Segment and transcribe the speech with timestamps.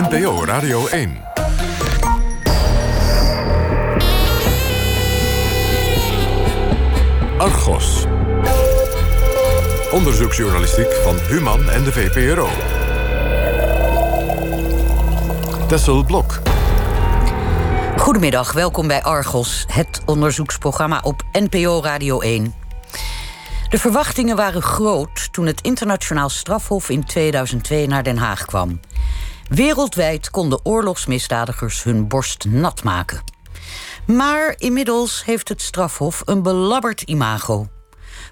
[0.00, 1.22] NPO Radio 1.
[7.38, 8.04] Argos.
[9.92, 12.48] Onderzoeksjournalistiek van Human en de VPRO.
[15.68, 16.40] Tessel Blok.
[17.96, 22.54] Goedemiddag, welkom bij Argos, het onderzoeksprogramma op NPO Radio 1.
[23.68, 28.80] De verwachtingen waren groot toen het internationaal strafhof in 2002 naar Den Haag kwam.
[29.50, 33.22] Wereldwijd konden oorlogsmisdadigers hun borst nat maken.
[34.06, 37.68] Maar inmiddels heeft het strafhof een belabberd imago.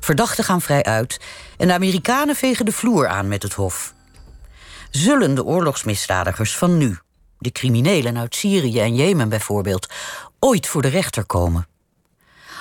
[0.01, 1.21] Verdachten gaan vrij uit
[1.57, 3.95] en de Amerikanen vegen de vloer aan met het hof.
[4.91, 6.99] Zullen de oorlogsmisdadigers van nu,
[7.39, 9.87] de criminelen uit Syrië en Jemen bijvoorbeeld,
[10.39, 11.67] ooit voor de rechter komen?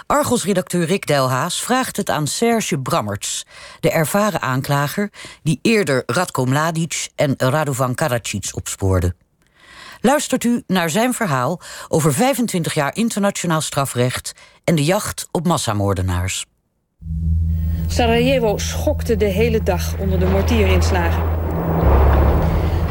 [0.07, 3.45] Argos-redacteur Rick Delhaas vraagt het aan Serge Brammerts,
[3.79, 5.09] de ervaren aanklager
[5.43, 9.15] die eerder Radko Mladic en Radovan Karadzic opspoorde.
[10.01, 16.45] Luistert u naar zijn verhaal over 25 jaar internationaal strafrecht en de jacht op massamoordenaars.
[17.87, 21.23] Sarajevo schokte de hele dag onder de mortierinslagen.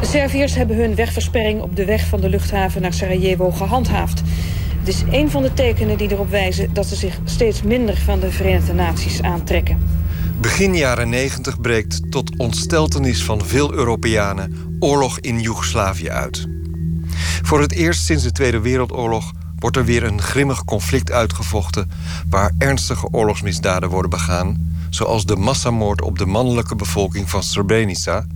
[0.01, 4.23] De Serviërs hebben hun wegversperring op de weg van de luchthaven naar Sarajevo gehandhaafd.
[4.87, 8.21] Het is een van de tekenen die erop wijzen dat ze zich steeds minder van
[8.21, 9.79] de Verenigde Naties aantrekken.
[10.41, 16.47] Begin jaren 90 breekt tot ontsteltenis van veel Europeanen oorlog in Joegoslavië uit.
[17.43, 21.91] Voor het eerst sinds de Tweede Wereldoorlog wordt er weer een grimmig conflict uitgevochten
[22.29, 28.27] waar ernstige oorlogsmisdaden worden begaan, zoals de massamoord op de mannelijke bevolking van Srebrenica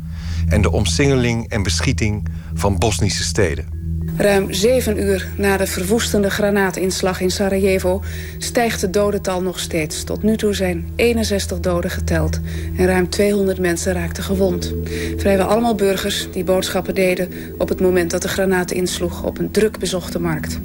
[0.49, 3.80] en de omsingeling en beschieting van Bosnische steden.
[4.21, 8.03] Ruim zeven uur na de verwoestende granaatinslag in Sarajevo
[8.39, 10.05] stijgt het dodental nog steeds.
[10.05, 12.41] Tot nu toe zijn 61 doden geteld
[12.77, 14.75] en ruim 200 mensen raakten gewond.
[15.17, 19.51] Vrijwel allemaal burgers die boodschappen deden op het moment dat de granaat insloeg op een
[19.51, 20.61] druk bezochte markt.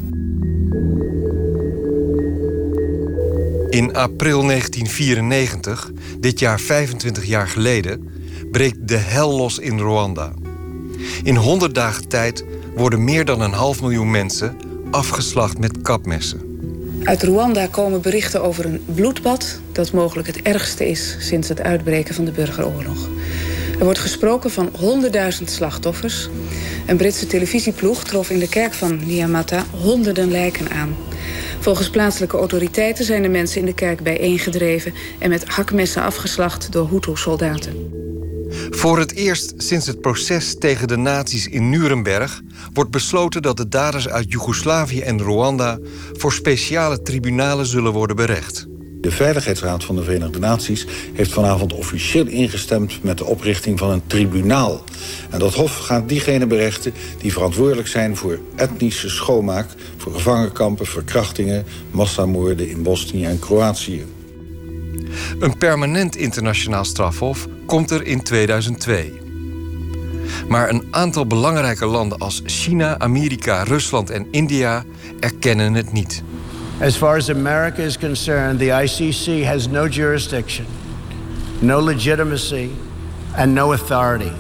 [3.70, 8.10] In april 1994, dit jaar 25 jaar geleden,
[8.52, 10.34] breekt de hel los in Rwanda.
[11.24, 12.44] In 100 dagen tijd
[12.76, 14.58] worden meer dan een half miljoen mensen
[14.92, 16.54] afgeslacht met kapmessen.
[17.04, 22.16] Uit Rwanda komen berichten over een bloedbad dat mogelijk het ergste is sinds het uitbreken
[22.16, 23.10] van de burgeroorlog.
[23.80, 24.70] Er wordt gesproken van
[25.40, 26.30] 100.000 slachtoffers.
[26.86, 30.96] Een Britse televisieploeg trof in de kerk van Niamata honderden lijken aan.
[31.60, 36.90] Volgens plaatselijke autoriteiten zijn de mensen in de kerk bijeengedreven en met hakmessen afgeslacht door
[36.90, 37.74] Hutu-soldaten.
[38.70, 42.42] Voor het eerst sinds het proces tegen de nazi's in Nuremberg
[42.74, 45.80] wordt besloten dat de daders uit Joegoslavië en Rwanda
[46.14, 48.68] voor speciale tribunalen zullen worden berecht.
[49.06, 54.08] De Veiligheidsraad van de Verenigde Naties heeft vanavond officieel ingestemd met de oprichting van een
[54.08, 54.84] tribunaal.
[55.30, 59.68] En dat hof gaat diegenen berechten die verantwoordelijk zijn voor etnische schoonmaak,
[59.98, 64.06] voor gevangenkampen, verkrachtingen, massamoorden in Bosnië en Kroatië.
[65.40, 69.14] Een permanent internationaal strafhof komt er in 2002.
[70.48, 74.84] Maar een aantal belangrijke landen als China, Amerika, Rusland en India
[75.20, 76.24] erkennen het niet.
[76.82, 80.66] As far as America is concerned, the ICC has no jurisdiction,
[81.60, 82.70] no legitimacy
[83.36, 84.32] and no authority.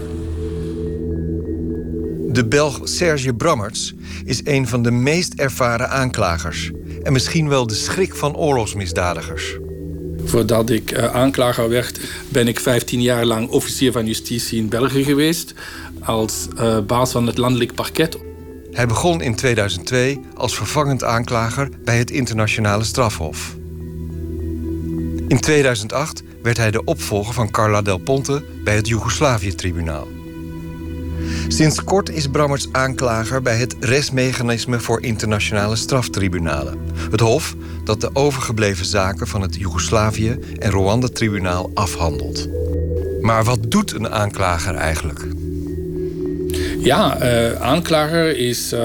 [2.35, 3.93] De Belg Serge Brammerts
[4.25, 6.71] is een van de meest ervaren aanklagers
[7.03, 9.57] en misschien wel de schrik van oorlogsmisdadigers.
[10.35, 15.03] Voordat ik uh, aanklager werd, ben ik 15 jaar lang officier van justitie in België
[15.03, 15.53] geweest.
[16.03, 18.17] Als uh, baas van het landelijk parket.
[18.71, 23.55] Hij begon in 2002 als vervangend aanklager bij het internationale strafhof.
[25.27, 30.07] In 2008 werd hij de opvolger van Carla Del Ponte bij het Joegoslavië-tribunaal.
[31.47, 36.79] Sinds kort is Brammerts aanklager bij het restmechanisme voor internationale straftribunalen.
[37.11, 42.47] Het hof dat de overgebleven zaken van het Joegoslavië- en Rwanda-tribunaal afhandelt.
[43.21, 45.25] Maar wat doet een aanklager eigenlijk?
[46.79, 48.79] Ja, uh, aanklager is uh,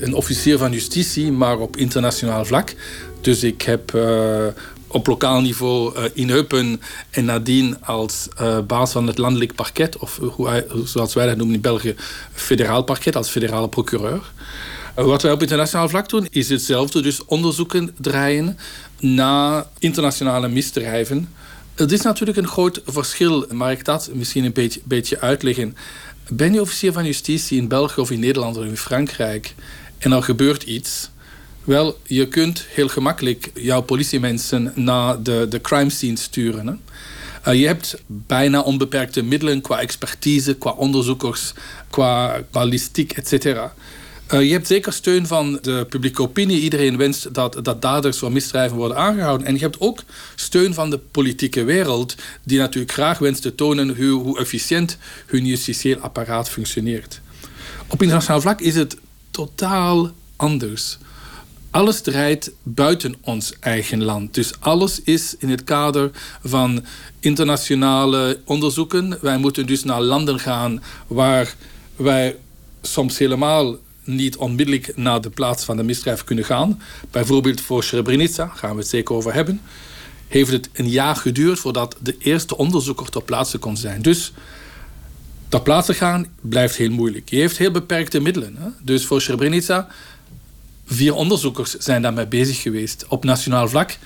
[0.00, 2.74] een officier van justitie, maar op internationaal vlak.
[3.20, 4.46] Dus ik heb uh,
[4.92, 8.28] op lokaal niveau in Eupen en nadien als
[8.66, 11.94] baas van het landelijk parket, of hoe, zoals wij dat noemen in België,
[12.32, 14.32] federaal parket, als federale procureur.
[14.94, 17.00] Wat wij op internationaal vlak doen, is hetzelfde.
[17.00, 18.58] Dus onderzoeken draaien
[18.98, 21.28] naar internationale misdrijven.
[21.74, 25.76] Het is natuurlijk een groot verschil, maar ik dat misschien een beetje, beetje uitleggen.
[26.28, 29.54] Ben je officier van justitie in België of in Nederland of in Frankrijk
[29.98, 31.10] en er gebeurt iets,
[31.64, 36.66] wel, je kunt heel gemakkelijk jouw politiemensen naar de, de crime scene sturen.
[36.66, 36.74] Hè?
[37.48, 41.52] Uh, je hebt bijna onbeperkte middelen qua expertise, qua onderzoekers,
[41.90, 43.44] qua ballistiek, etc.
[43.44, 46.60] Uh, je hebt zeker steun van de publieke opinie.
[46.60, 49.46] Iedereen wenst dat, dat daders van misdrijven worden aangehouden.
[49.46, 50.02] En je hebt ook
[50.34, 52.14] steun van de politieke wereld,
[52.44, 57.20] die natuurlijk graag wenst te tonen hoe, hoe efficiënt hun justitieel apparaat functioneert.
[57.88, 58.96] Op internationaal vlak is het
[59.30, 60.98] totaal anders.
[61.70, 64.34] Alles draait buiten ons eigen land.
[64.34, 66.10] Dus alles is in het kader
[66.44, 66.84] van
[67.20, 69.18] internationale onderzoeken.
[69.20, 71.54] Wij moeten dus naar landen gaan waar
[71.96, 72.36] wij
[72.82, 76.82] soms helemaal niet onmiddellijk naar de plaats van de misdrijf kunnen gaan.
[77.10, 79.60] Bijvoorbeeld voor Srebrenica, gaan we het zeker over hebben.
[80.28, 84.02] Heeft het een jaar geduurd voordat de eerste onderzoeker ter plaatse kon zijn.
[84.02, 84.32] Dus
[85.48, 87.30] ter plaatse gaan blijft heel moeilijk.
[87.30, 88.56] Je heeft heel beperkte middelen.
[88.58, 88.68] Hè?
[88.82, 89.88] Dus voor Srebrenica,
[90.90, 93.04] vier onderzoekers zijn daarmee bezig geweest.
[93.08, 93.98] Op nationaal vlak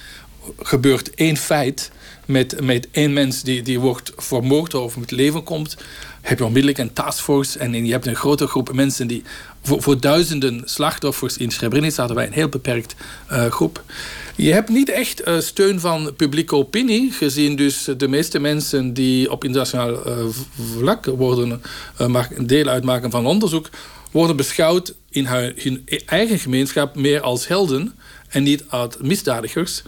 [0.59, 1.91] gebeurt één feit
[2.27, 5.77] met, met één mens die, die wordt vermoord of met leven komt
[6.25, 9.23] heb je onmiddellijk een taskforce en je hebt een grote groep mensen die
[9.63, 12.95] voor, voor duizenden slachtoffers in Srebrenica hadden wij een heel beperkt
[13.33, 13.83] uh, groep.
[14.37, 19.31] Je hebt niet echt uh, steun van publieke opinie, gezien dus de meeste mensen die
[19.31, 20.25] op internationaal uh,
[20.79, 21.63] vlak worden,
[22.39, 23.69] deel uitmaken van onderzoek,
[24.15, 27.95] worden beschouwd in hun eigen gemeenschap meer als helden
[28.29, 29.83] en niet als misdadigers.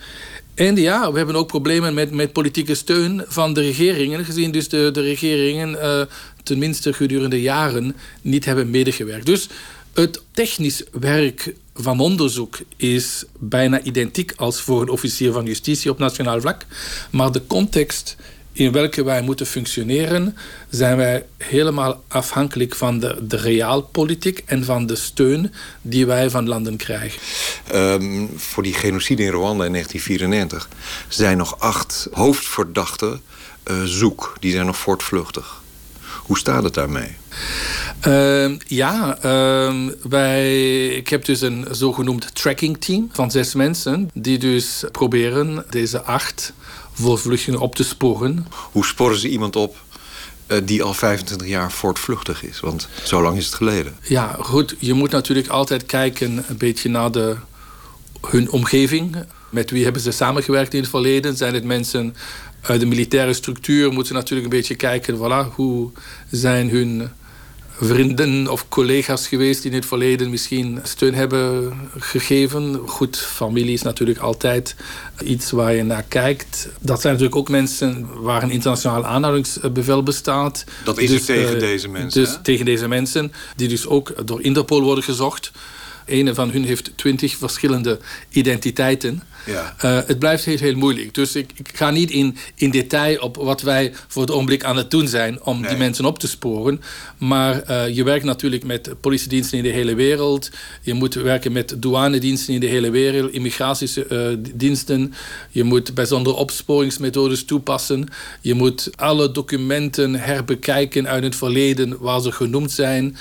[0.54, 4.68] En ja, we hebben ook problemen met, met politieke steun van de regeringen, gezien dus
[4.68, 6.00] de, de regeringen uh,
[6.42, 9.26] tenminste gedurende jaren niet hebben medegewerkt.
[9.26, 9.48] Dus
[9.92, 15.98] het technisch werk van onderzoek is bijna identiek als voor een officier van justitie op
[15.98, 16.66] nationaal vlak.
[17.10, 18.16] Maar de context
[18.56, 20.36] in welke wij moeten functioneren,
[20.70, 26.48] zijn wij helemaal afhankelijk van de, de realpolitiek en van de steun die wij van
[26.48, 27.20] landen krijgen.
[27.74, 30.68] Um, voor die genocide in Rwanda in 1994
[31.08, 33.20] zijn nog acht hoofdverdachten
[33.70, 34.36] uh, zoek.
[34.40, 35.62] Die zijn nog voortvluchtig.
[36.26, 37.16] Hoe staat het daarmee?
[38.06, 44.10] Uh, ja, uh, wij, ik heb dus een zogenoemd tracking team van zes mensen...
[44.14, 46.52] die dus proberen deze acht
[47.00, 48.46] voortvluchtelingen op te sporen.
[48.72, 49.76] Hoe sporen ze iemand op
[50.48, 52.60] uh, die al 25 jaar voortvluchtig is?
[52.60, 53.96] Want zo lang is het geleden.
[54.02, 54.74] Ja, goed.
[54.78, 57.36] Je moet natuurlijk altijd kijken een beetje naar de,
[58.20, 59.16] hun omgeving.
[59.50, 61.36] Met wie hebben ze samengewerkt in het verleden?
[61.36, 62.16] Zijn het mensen
[62.60, 63.92] uit de militaire structuur?
[63.92, 65.90] Moeten natuurlijk een beetje kijken, voilà, hoe
[66.30, 67.10] zijn hun
[67.80, 72.80] vrienden of collega's geweest die in het verleden misschien steun hebben gegeven.
[72.86, 74.76] Goed, familie is natuurlijk altijd
[75.24, 76.68] iets waar je naar kijkt.
[76.80, 80.64] Dat zijn natuurlijk ook mensen waar een internationaal aanhoudingsbevel bestaat.
[80.84, 82.22] Dat is dus, tegen uh, deze mensen.
[82.22, 85.50] Dus tegen deze mensen, die dus ook door Interpol worden gezocht.
[86.06, 89.22] Een van hun heeft twintig verschillende identiteiten.
[89.46, 89.74] Ja.
[89.84, 91.14] Uh, het blijft heel, heel moeilijk.
[91.14, 94.76] Dus ik, ik, ga niet in, in detail op wat wij voor het ogenblik aan
[94.76, 95.68] het doen zijn om nee.
[95.68, 96.80] die mensen op te sporen.
[97.18, 100.50] Maar uh, je werkt natuurlijk met politiediensten in de hele wereld.
[100.82, 105.14] Je moet werken met douanediensten in de hele wereld, immigratiediensten.
[105.50, 108.08] Je moet bijzondere opsporingsmethodes toepassen.
[108.40, 113.16] Je moet alle documenten herbekijken uit het verleden waar ze genoemd zijn.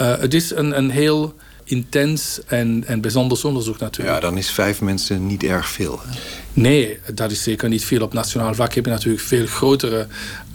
[0.00, 1.34] Uh, het is een, een heel
[1.70, 4.14] intens en, en bijzonder onderzoek natuurlijk.
[4.14, 6.00] Ja, dan is vijf mensen niet erg veel.
[6.06, 6.18] Hè?
[6.52, 8.02] Nee, dat is zeker niet veel.
[8.02, 10.06] Op nationaal vlak heb je natuurlijk veel grotere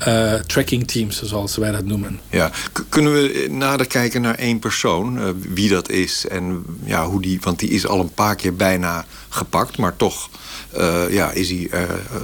[0.08, 2.20] uh, tracking teams, zoals wij dat noemen.
[2.30, 2.52] Ja.
[2.90, 7.40] kunnen we nader kijken naar één persoon, uh, wie dat is en ja, hoe die,
[7.42, 10.30] want die is al een paar keer bijna gepakt, maar toch
[10.78, 11.70] uh, ja, is hij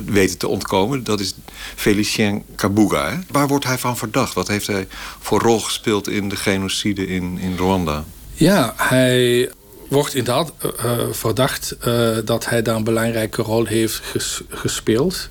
[0.06, 1.04] weten te ontkomen.
[1.04, 1.36] Dat is
[1.76, 3.10] Felicien Kabuga.
[3.10, 3.18] Hè?
[3.30, 4.34] Waar wordt hij van verdacht?
[4.34, 4.88] Wat heeft hij
[5.20, 8.04] voor rol gespeeld in de genocide in, in Rwanda?
[8.42, 9.50] Ja, hij
[9.88, 15.30] wordt inderdaad uh, verdacht uh, dat hij daar een belangrijke rol heeft ges gespeeld.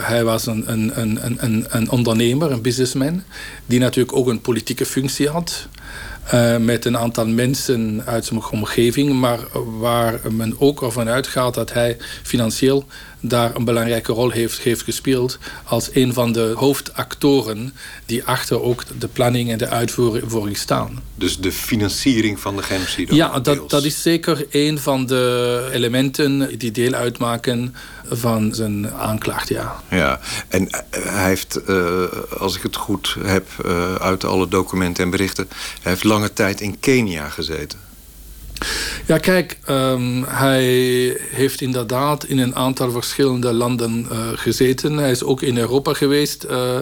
[0.00, 3.22] Hij was een, een, een, een, een ondernemer, een businessman,
[3.66, 5.66] die natuurlijk ook een politieke functie had.
[6.34, 9.38] Uh, met een aantal mensen uit zijn omgeving, maar
[9.78, 12.86] waar men ook ervan uitgaat dat hij financieel
[13.20, 17.72] daar een belangrijke rol heeft, heeft gespeeld als een van de hoofdactoren
[18.06, 21.02] die achter ook de planning en de uitvoering staan.
[21.14, 23.14] Dus de financiering van de genocide?
[23.14, 27.74] Ja, dat, dat is zeker een van de elementen die deel uitmaken
[28.16, 29.76] van zijn aanklacht, ja.
[29.88, 32.04] Ja, en eh, hij heeft, uh,
[32.38, 35.48] als ik het goed heb uh, uit alle documenten en berichten...
[35.82, 37.78] hij heeft lange tijd in Kenia gezeten.
[39.06, 40.64] Ja, kijk, um, hij
[41.30, 44.96] heeft inderdaad in een aantal verschillende landen uh, gezeten.
[44.96, 46.46] Hij is ook in Europa geweest.
[46.50, 46.76] Uh,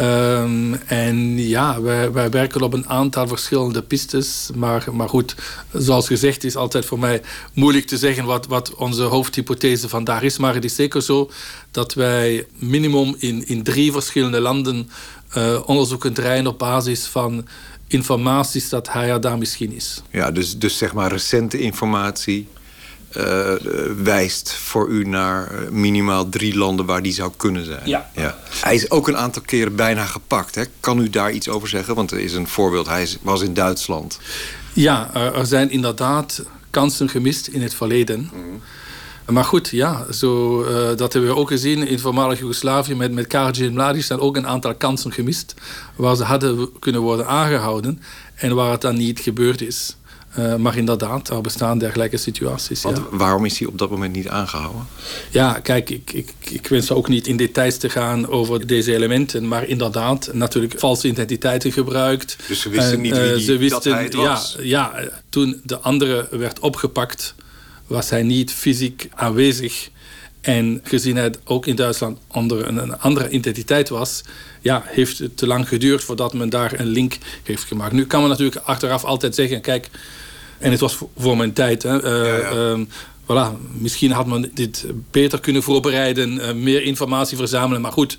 [0.00, 4.50] um, en ja, wij, wij, werken op een aantal verschillende pistes.
[4.54, 5.34] Maar, maar goed,
[5.72, 7.22] zoals gezegd is altijd voor mij
[7.52, 10.38] moeilijk te zeggen wat, wat onze hoofdhypothese vandaag is.
[10.38, 11.30] Maar het is zeker zo
[11.70, 14.90] dat wij minimum in, in drie verschillende landen
[15.36, 17.46] uh, onderzoeken draaien op basis van
[17.92, 20.02] informaties dat hij er daar misschien is.
[20.10, 22.48] Ja, dus, dus zeg maar recente informatie
[23.16, 23.52] uh,
[24.02, 27.80] wijst voor u naar eh, minimaal drie landen waar die zou kunnen zijn.
[27.84, 28.10] Ja.
[28.14, 28.38] ja.
[28.60, 30.54] Hij is ook een aantal keren bijna gepakt.
[30.54, 30.62] Hè?
[30.80, 31.94] Kan u daar iets over zeggen?
[31.94, 34.18] Want er is een voorbeeld, hij was in Duitsland.
[34.72, 38.30] Ja, er zijn inderdaad kansen gemist in het verleden.
[38.34, 38.60] Mm.
[39.30, 43.26] Maar goed, ja, zo, uh, dat hebben we ook gezien in voormalig Joegoslavië met, met
[43.26, 45.54] Karadžić en Mladić zijn ook een aantal kansen gemist
[45.96, 48.02] waar ze hadden kunnen worden aangehouden
[48.34, 49.96] en waar het dan niet gebeurd is.
[50.38, 52.82] Uh, maar inderdaad, er bestaan dergelijke situaties.
[52.82, 54.86] Want waarom is hij op dat moment niet aangehouden?
[55.30, 59.48] Ja, kijk, ik, ik, ik wens ook niet in details te gaan over deze elementen.
[59.48, 62.36] Maar inderdaad, natuurlijk valse identiteiten gebruikt.
[62.48, 64.56] Dus ze wisten niet wie die, uh, ze wisten, dat hij het was?
[64.58, 67.34] Ja, ja, toen de andere werd opgepakt
[67.90, 69.90] was hij niet fysiek aanwezig.
[70.40, 74.22] En gezien hij ook in Duitsland onder een, andere identiteit was,
[74.60, 77.92] ja, heeft het te lang geduurd voordat men daar een link heeft gemaakt.
[77.92, 79.88] Nu kan men natuurlijk achteraf altijd zeggen: kijk,
[80.58, 81.82] en het was voor mijn tijd.
[81.82, 82.88] Hè, uh, Um,
[83.22, 87.80] voilà, misschien had men dit beter kunnen voorbereiden, uh, meer informatie verzamelen.
[87.80, 88.16] Maar goed,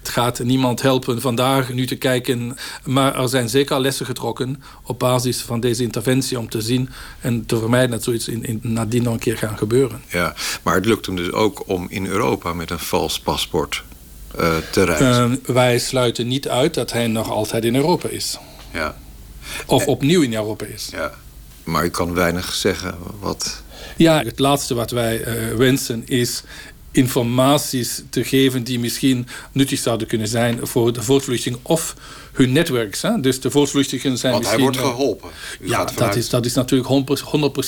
[0.00, 2.56] het gaat niemand helpen vandaag nu te kijken.
[2.84, 6.88] Maar er zijn zeker lessen getrokken op basis van deze interventie om te zien
[7.20, 10.02] en te vermijden dat zoiets in, in, nadien nog een keer gaat gebeuren.
[10.08, 13.82] Ja, maar het lukt hem dus ook om in Europa met een vals paspoort
[14.40, 15.30] uh, te reizen.
[15.30, 18.38] Uh, wij sluiten niet uit dat hij nog altijd in Europa is.
[18.72, 18.96] Ja.
[19.66, 20.88] Of opnieuw in Europa is.
[20.92, 21.12] Ja.
[21.64, 23.62] Maar je kan weinig zeggen wat.
[23.96, 26.42] Ja, het laatste wat wij uh, wensen is
[26.90, 31.96] informaties te geven die misschien nuttig zouden kunnen zijn voor de voortvluchting of
[32.32, 33.02] hun netwerks.
[33.02, 33.20] Hè?
[33.20, 34.64] Dus de voortvluchtigen zijn Want misschien...
[34.64, 35.30] hij wordt geholpen.
[35.60, 36.90] U ja, dat, is, dat is natuurlijk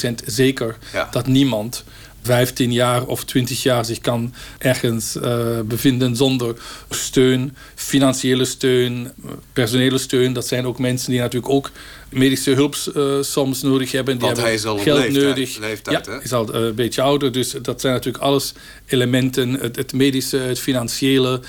[0.05, 1.09] 100% zeker ja.
[1.11, 1.85] dat niemand
[2.23, 6.57] 15 jaar of 20 jaar zich kan ergens uh, bevinden zonder
[6.89, 9.13] steun, financiële steun,
[9.53, 10.33] personele steun.
[10.33, 11.71] Dat zijn ook mensen die natuurlijk ook
[12.09, 14.19] medische hulp uh, soms nodig hebben.
[14.19, 15.59] Die Want hebben hij is al geld leeftijd, nodig.
[15.59, 16.23] leeftijd, ja, hè?
[16.23, 17.33] is al uh, een beetje ouder.
[17.33, 18.53] Dus dat zijn natuurlijk alles
[18.87, 19.53] elementen.
[19.53, 21.41] Het, het medische, het financiële,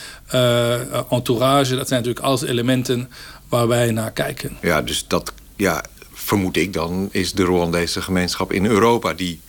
[1.10, 1.76] entourage.
[1.76, 3.10] Dat zijn natuurlijk alles elementen
[3.50, 4.58] waar wij naar kijken.
[4.62, 9.40] Ja, dus dat ja, vermoed ik dan is de Rwandese gemeenschap in Europa die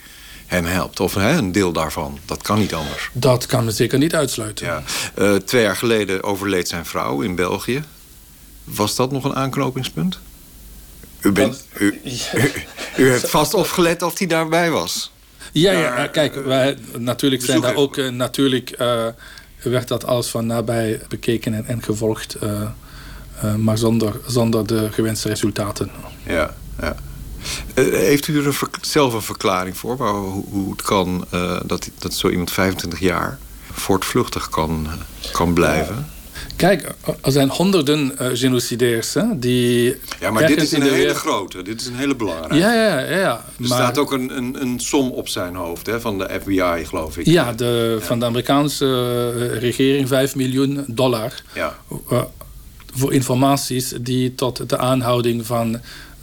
[0.46, 1.00] hem helpt.
[1.00, 2.18] Of hè, een deel daarvan.
[2.24, 3.10] Dat kan niet anders.
[3.12, 4.66] Dat kan me zeker niet uitsluiten.
[4.66, 4.82] Ja.
[5.18, 7.82] Uh, twee jaar geleden overleed zijn vrouw in België.
[8.64, 10.18] Was dat nog een aanknopingspunt?
[11.20, 12.00] U, bent, u,
[12.34, 12.52] u,
[12.96, 15.12] u heeft vast opgelet of hij daarbij was.
[15.52, 17.96] Ja, ja kijk, wij, natuurlijk zijn daar ook...
[17.96, 19.06] Uh, natuurlijk uh,
[19.62, 22.36] werd dat alles van nabij bekeken en, en gevolgd.
[23.56, 25.90] maar zonder, zonder de gewenste resultaten.
[26.26, 26.96] Ja, ja.
[27.74, 32.14] Uh, heeft u er zelf een verklaring voor waar, hoe, het kan uh, dat, dat
[32.14, 33.38] zo iemand 25 jaar
[33.72, 34.86] voortvluchtig kan,
[35.32, 36.06] kan blijven?
[36.56, 39.96] Kijk, er zijn honderden uh, genocideers hè, die.
[40.20, 42.56] Ja, maar dit is een hele grote, dit is een hele belangrijke.
[42.56, 43.18] Ja, ja, ja.
[43.18, 43.32] ja.
[43.32, 43.66] Er maar...
[43.66, 47.26] staat ook een, een, een, som op zijn hoofd hè, van de FBI, geloof ik.
[47.26, 48.06] Ja, de, ja.
[48.06, 51.32] van de Amerikaanse regering 5 miljoen dollar.
[51.54, 51.76] Ja.
[52.94, 55.80] voor informaties die tot de aanhouding van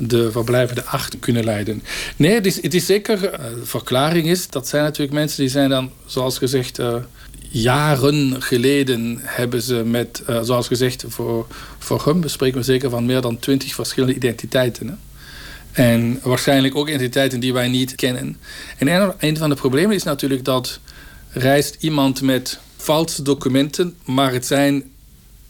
[0.07, 1.83] de verblijvende acht kunnen leiden.
[2.15, 6.37] Nee, het is, zeker, de verklaring is, dat zijn natuurlijk mensen die zijn dan, zoals
[6.37, 6.95] gezegd, uh,
[7.49, 11.47] jaren geleden hebben ze met, uh, zoals gezegd, voor,
[11.79, 14.87] voor hem bespreken we zeker van meer dan twintig verschillende identiteiten.
[14.87, 14.93] Hè?
[15.71, 18.37] En waarschijnlijk ook identiteiten die wij niet kennen.
[18.77, 20.79] En een van de problemen is natuurlijk dat
[21.29, 24.90] reist iemand met valse documenten, maar het zijn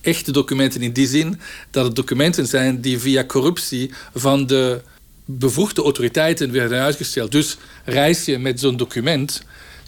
[0.02, 1.40] echte documenten in die zin
[1.72, 4.82] dat het documenten zijn die via corruptie van de
[5.26, 7.32] bevoegde autoriteiten werden uitgesteld.
[7.32, 9.42] Dus reis je met zo'n document,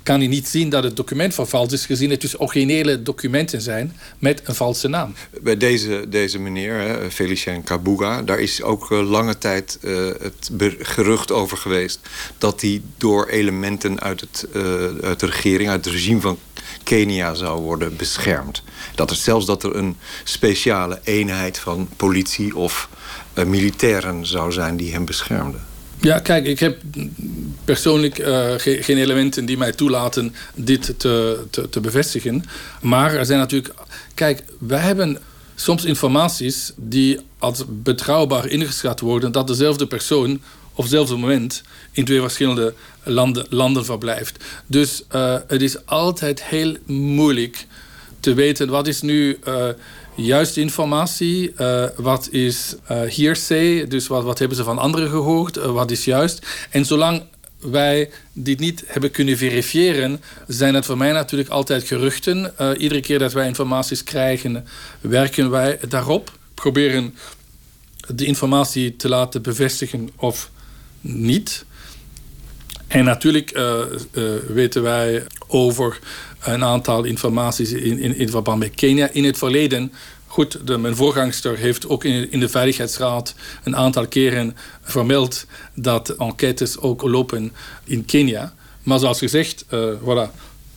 [0.03, 3.95] kan je niet zien dat het document vervals is, gezien het dus originele documenten zijn
[4.19, 5.13] met een valse naam.
[5.41, 11.31] Bij deze, deze meneer, Felicien Kabuga, daar is ook uh, lange tijd uh, het gerucht
[11.31, 11.99] over geweest
[12.37, 14.63] dat hij door elementen uit, het, uh,
[15.01, 16.37] uit de regering, uit het regime van
[16.83, 18.63] Kenia zou worden beschermd.
[18.95, 22.89] Dat er zelfs dat er een speciale eenheid van politie of
[23.33, 25.65] uh, militairen zou zijn die hem beschermden.
[25.99, 26.81] Ja, kijk, ik heb
[27.65, 32.43] persoonlijk ge geen elementen die mij toelaten dit te, te, te, bevestigen.
[32.81, 33.73] Maar er zijn natuurlijk.
[34.13, 35.19] Kijk, wij hebben
[35.55, 40.41] soms informaties die als betrouwbaar ingeschat worden dat dezelfde persoon
[40.75, 41.61] op hetzelfde moment
[41.91, 44.43] in twee verschillende landen, landen verblijft.
[44.65, 47.67] Dus uh, het is altijd heel moeilijk
[48.19, 49.65] te weten wat is nu uh,
[50.15, 55.91] juiste informatie, uh, wat is hearsay, dus wat, wat hebben ze van anderen gehoord, wat
[55.91, 56.47] is juist.
[56.69, 57.23] En zolang
[57.57, 62.53] wij dit niet hebben kunnen verifiëren, zijn het voor mij natuurlijk altijd geruchten.
[62.77, 64.67] Iedere keer dat wij informaties krijgen,
[65.01, 66.31] werken wij daarop.
[66.53, 67.15] Proberen
[68.07, 70.51] de informatie te laten bevestigen of
[71.03, 71.65] niet.
[72.87, 73.79] En natuurlijk uh,
[74.11, 75.99] uh, weten wij over
[76.39, 79.09] een aantal informaties in, in, in verband met Kenia.
[79.11, 79.91] In het verleden
[80.33, 86.09] Goed, de, mijn voorgangster heeft ook in, in, de Veiligheidsraad een aantal keren vermeld dat
[86.09, 88.53] enquêtes ook lopen in Kenia.
[88.83, 90.31] Maar zoals gezegd, uh, voilà,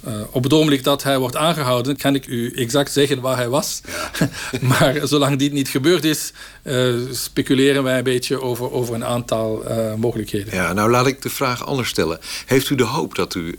[0.06, 3.48] uh, op het ogenblik dat hij wordt aangehouden, kan ik u exact zeggen waar hij
[3.48, 3.80] was.
[4.60, 6.32] maar zolang dit niet gebeurd is,
[6.62, 10.54] uh, speculeren wij een beetje over, over een aantal uh, mogelijkheden.
[10.54, 12.18] Ja, nou laat ik de vraag anders stellen.
[12.46, 13.58] Heeft u de hoop dat u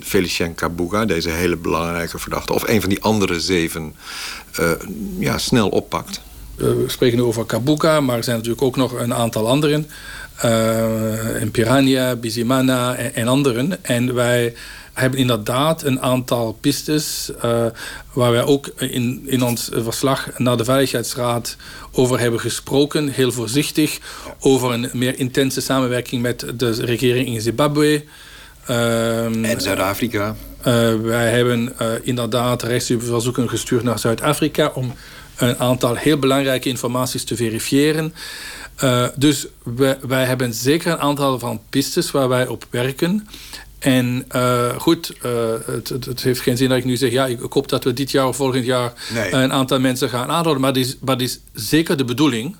[0.00, 3.94] Felicien Kabuga, deze hele belangrijke verdachte, of een van die andere zeven,
[5.18, 6.20] ja, snel oppakt?
[6.56, 9.86] we spreken nu over Kabuga, maar er zijn natuurlijk ook nog een aantal anderen.
[10.44, 13.84] Uh, Piranha, Bizimana en, en anderen.
[13.84, 14.54] En wij
[14.94, 17.66] hebben inderdaad een aantal pistes uh,
[18.12, 21.56] waar wij ook in, in ons verslag naar de Veiligheidsraad
[21.92, 23.08] over hebben gesproken.
[23.08, 23.98] Heel voorzichtig
[24.40, 28.04] over een meer intense samenwerking met de regering in Zimbabwe.
[28.70, 30.36] Um, en Zuid-Afrika.
[30.58, 34.94] Uh, wij hebben uh, inderdaad rechtsverzoeken gestuurd naar Zuid-Afrika om
[35.36, 38.14] een aantal heel belangrijke informaties te verifiëren.
[38.84, 43.28] Uh, dus wij, wij, hebben zeker een aantal van pistes waar wij op werken.
[43.84, 45.32] En uh, goed, uh,
[45.66, 47.10] het, het, heeft geen zin dat ik nu zeg...
[47.10, 49.32] ja, ik hoop dat we dit jaar of volgend jaar nee.
[49.32, 50.60] een aantal mensen gaan aanhouden.
[50.60, 52.56] Maar het is, maar is zeker de bedoeling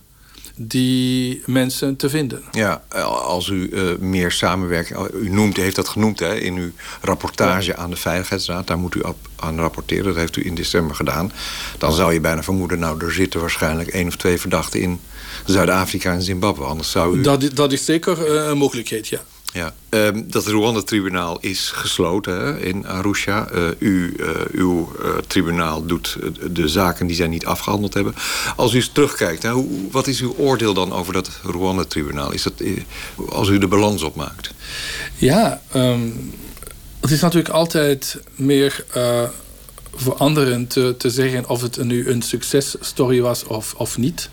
[0.56, 2.42] die mensen te vinden.
[2.52, 2.82] Ja,
[3.24, 5.08] als u uh, meer samenwerking...
[5.14, 7.76] U noemt, heeft dat genoemd hè, in uw rapportage ja.
[7.76, 8.66] aan de Veiligheidsraad.
[8.66, 10.04] Daar moet u op, aan rapporteren.
[10.04, 11.32] Dat heeft u in december gedaan.
[11.78, 12.78] Dan zou je bijna vermoeden...
[12.78, 15.00] nou, er zitten waarschijnlijk één of twee verdachten in...
[15.46, 16.64] Zuid-Afrika en Zimbabwe.
[16.64, 17.20] Anders zou u...
[17.20, 19.20] Dat, dat is zeker een mogelijkheid, ja.
[19.54, 23.49] Ja, um, dat Rwanda-tribunaal is gesloten in Arusha.
[23.52, 26.16] Uh, u, uh, uw uh, tribunaal doet
[26.50, 28.14] de zaken die zij niet afgehandeld hebben.
[28.56, 32.32] Als u eens terugkijkt, hè, hoe, wat is uw oordeel dan over dat Rwanda-tribunaal?
[32.32, 32.52] Is dat,
[33.28, 34.50] als u de balans opmaakt?
[35.16, 36.33] Ja, um,
[37.00, 38.85] het is natuurlijk altijd meer
[39.96, 44.28] voor anderen te, te zeggen of het nu een successtory was of, of niet.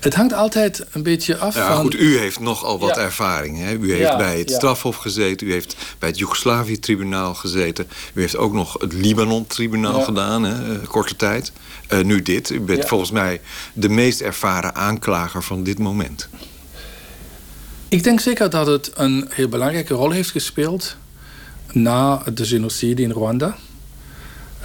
[0.00, 1.80] Het hangt altijd een beetje af ja, van...
[1.80, 3.02] Goed, u heeft nogal wat ja.
[3.02, 3.58] ervaring.
[3.58, 3.72] Hè?
[3.72, 5.46] U heeft ja, bij het strafhof gezeten.
[5.46, 7.88] U heeft bij het Joegoslavië-tribunaal gezeten.
[8.14, 10.78] U heeft ook nog het Libanon-tribunaal gedaan, hè?
[10.78, 11.52] korte tijd.
[11.92, 12.50] Uh, nu dit.
[12.50, 13.40] U bent volgens mij
[13.72, 16.28] de meest ervaren aanklager van dit moment.
[17.88, 20.96] Ik denk zeker dat het een heel belangrijke rol heeft gespeeld...
[21.72, 23.56] na de genocide in Rwanda...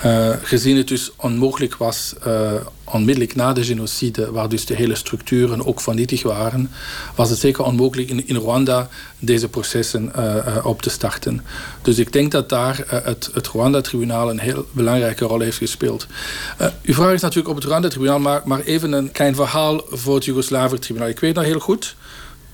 [0.05, 2.51] Uh, gezien het dus onmogelijk was, uh,
[2.83, 6.71] onmiddellijk na de genocide, waar dus de hele structuren ook vernietigd waren,
[7.15, 11.41] was het zeker onmogelijk in, in Rwanda deze processen uh, op te starten.
[11.81, 16.07] Dus ik denk dat daar het, het Rwanda-tribunaal een heel belangrijke rol heeft gespeeld.
[16.83, 20.25] uw vraag is natuurlijk op het Rwanda-tribunaal, maar, maar even een klein verhaal voor het
[20.25, 21.09] Joegoslavië-tribunaal.
[21.09, 21.95] Ik weet nog heel goed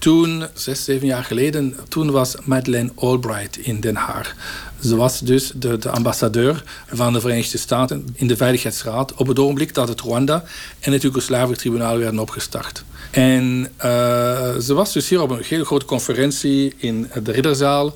[0.01, 4.35] toen, zes, zeven jaar geleden, toen was Madeleine Albright in Den Haag.
[4.83, 9.39] Ze was dus de, de, ambassadeur van de Verenigde Staten in de Veiligheidsraad op het
[9.39, 10.43] ogenblik dat het Rwanda
[10.79, 12.83] en het Joegoslavië-tribunaal werden opgestart.
[13.11, 17.95] En uh, ze was dus hier op een hele grote conferentie in de Ridderzaal.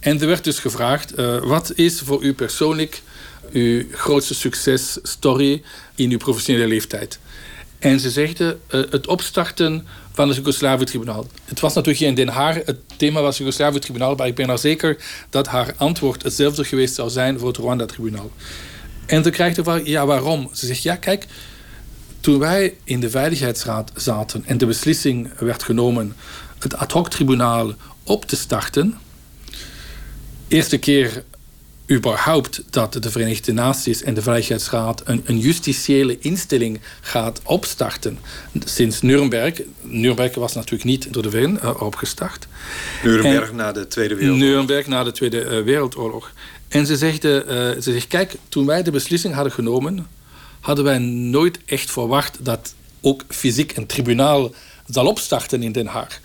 [0.00, 3.02] En er werd dus gevraagd, uh, wat is voor u persoonlijk
[3.52, 5.62] uw grootste successtory
[5.94, 7.18] in uw professionele leeftijd?
[7.78, 9.86] En ze zegde, uh, het opstarten
[10.18, 11.26] van het Joegoslavië-tribunaal.
[11.44, 14.58] Het was natuurlijk in Den Haag, het thema was het Joegoslavië-tribunaal, maar ik ben er
[14.58, 14.96] zeker
[15.30, 18.30] dat haar antwoord hetzelfde geweest zou zijn voor het Rwanda-tribunaal.
[19.06, 20.50] En dan krijgt vraag, ja waarom?
[20.52, 21.26] Ze zegt, ja kijk,
[22.20, 26.16] toen wij in de Veiligheidsraad zaten en de beslissing werd genomen
[26.58, 28.98] het ad hoc-tribunaal op te starten,
[30.48, 31.24] eerste keer
[31.90, 38.18] überhaupt dat de Verenigde Naties en de Veiligheidsraad een, een justitiële instelling gaat opstarten
[38.64, 39.60] sinds Nuremberg.
[39.82, 42.46] Nuremberg was natuurlijk niet door de VN uh, opgestart.
[43.04, 44.48] Nuremberg en, na de Tweede Wereldoorlog.
[44.48, 46.32] Nuremberg na de Tweede uh, Wereldoorlog.
[46.68, 50.06] En ze zegt, uh, ze zegt, kijk, toen wij de beslissing hadden genomen,
[50.60, 54.52] hadden wij nooit echt verwacht dat ook fysiek een tribunaal
[54.86, 56.20] zal opstarten in Den Haag.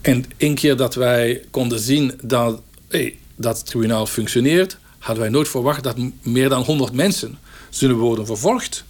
[0.00, 5.32] En één keer dat wij konden zien dat hey, dat het tribunaal functioneert, hadden wij
[5.32, 7.38] nooit verwacht dat meer dan 100 mensen
[7.70, 8.84] zullen worden vervolgd.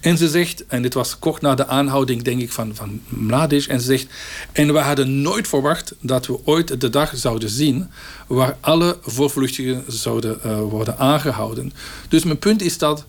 [0.00, 3.64] En ze zegt, en dit was kort na de aanhouding, denk ik, van, van Mladic.
[3.64, 4.06] En ze zegt,
[4.52, 7.90] en we hadden nooit verwacht dat we ooit de dag zouden zien
[8.26, 11.72] waar alle voorvluchtigen zouden uh, worden aangehouden.
[12.08, 13.04] Dus mijn punt is dat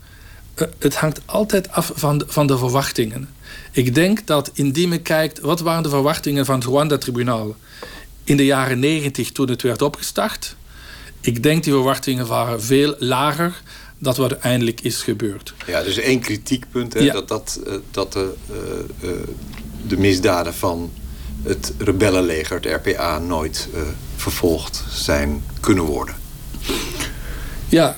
[0.56, 3.30] uh, het hangt altijd af van van de verwachtingen.
[3.72, 7.56] Ik denk dat indien men kijkt, wat waren de verwachtingen van het Rwanda-tribunaal
[8.24, 10.56] in de jaren 90 toen het werd opgestart?
[11.26, 13.62] Ik denk die verwachtingen waren veel lager
[13.98, 15.54] dat wat uiteindelijk is gebeurd.
[15.68, 18.34] Ja, dus één kritiekpunt, hè, dat, dat, uh, dat de,
[19.02, 19.16] uh, uh,
[19.88, 20.92] de misdaden van
[21.44, 23.68] het rebellenleger, het RPA, nooit
[24.16, 26.16] vervolgd zijn kunnen worden.
[27.68, 27.98] Ja,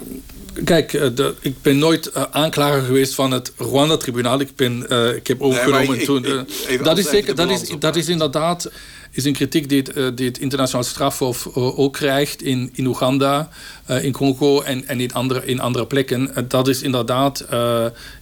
[0.64, 4.40] kijk, de, ik ben nooit aanklager geweest van het Rwanda-tribunaal.
[4.40, 6.26] Ik, ben, ik heb overgenomen nee, ik, toen.
[6.26, 8.70] Ik, ik, dat, is zeker, dat, is, dat is inderdaad
[9.12, 12.86] is een kritiek die het, uh, die het internationaal strafhof uh, ook krijgt in, in
[12.86, 13.50] Oeganda,
[13.90, 16.48] uh, in Congo en, en in, andere, in andere plekken.
[16.48, 17.46] dat is inderdaad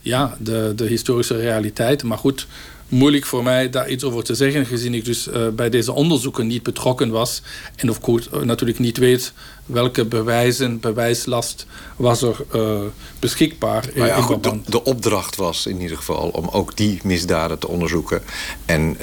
[0.02, 2.04] ja, de, de historische realiteit.
[2.04, 2.48] Maar goed,
[2.90, 6.48] moeilijk voor mij daar iets over te zeggen, gezien ik dus uh, bij deze onderzoeken
[6.48, 7.42] niet betrokken was.
[7.76, 9.34] En of course uh, natuurlijk niet weet
[9.66, 12.80] welke bewijzen, bewijslast was er uh,
[13.20, 13.90] beschikbaar.
[13.96, 17.68] Maar ja, goed, de, de, opdracht was in ieder geval om ook die misdaden te
[17.68, 18.22] onderzoeken.
[18.66, 18.98] En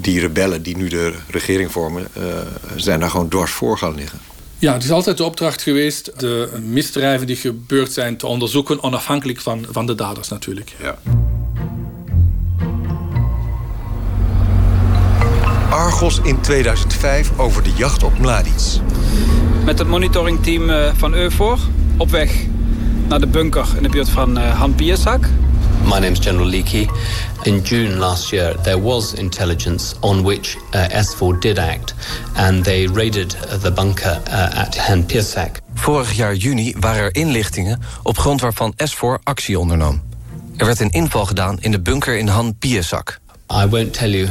[0.00, 2.06] die rebellen die nu de regering vormen,
[2.76, 4.18] zijn daar gewoon dwars voor gaan liggen.
[4.58, 9.40] Ja, het is altijd de opdracht geweest de misdrijven die gebeurd zijn te onderzoeken, onafhankelijk
[9.40, 10.74] van, van de daders natuurlijk.
[10.82, 10.98] Ja.
[15.72, 18.80] Argos in 2005 over de jacht op Mladic.
[19.64, 21.58] Met het monitoringteam eh, van EUFOR
[21.96, 22.34] op weg
[23.08, 25.28] naar de bunker in de buurt van uh, Han Piersak.
[25.84, 26.88] My name is General Leakey.
[27.42, 31.94] In June last year, there was intelligence on which uh, S4 did act,
[32.34, 35.58] and they raided the bunker uh, at Han Piersak.
[35.74, 40.02] Vorig jaar juni waren er inlichtingen op grond waarvan S4 actie ondernam.
[40.56, 43.20] Er werd een inval gedaan in de bunker in Han Piersak.
[43.50, 44.28] I won't tell you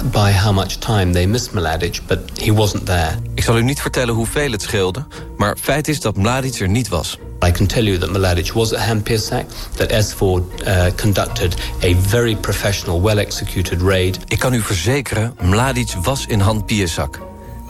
[0.00, 3.18] by how much time they missed Mladic, but he wasn't there.
[3.34, 6.88] Ik zal u niet vertellen hoeveel het scheelde, maar feit is dat Mladic er niet
[6.88, 7.18] was.
[7.46, 12.36] I can tell you that Mladic was at Hampirsak, that S4 uh, conducted a very
[12.36, 14.18] professional, well-executed raid.
[14.28, 17.18] Ik kan u verzekeren, Mladic was in Han Piersak.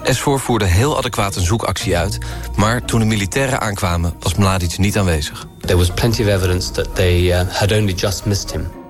[0.05, 2.19] S4 voerde heel adequaat een zoekactie uit,
[2.57, 5.47] maar toen de militairen aankwamen was Mladic niet aanwezig.
[5.61, 8.82] There was plenty of evidence that they uh, had only just missed him.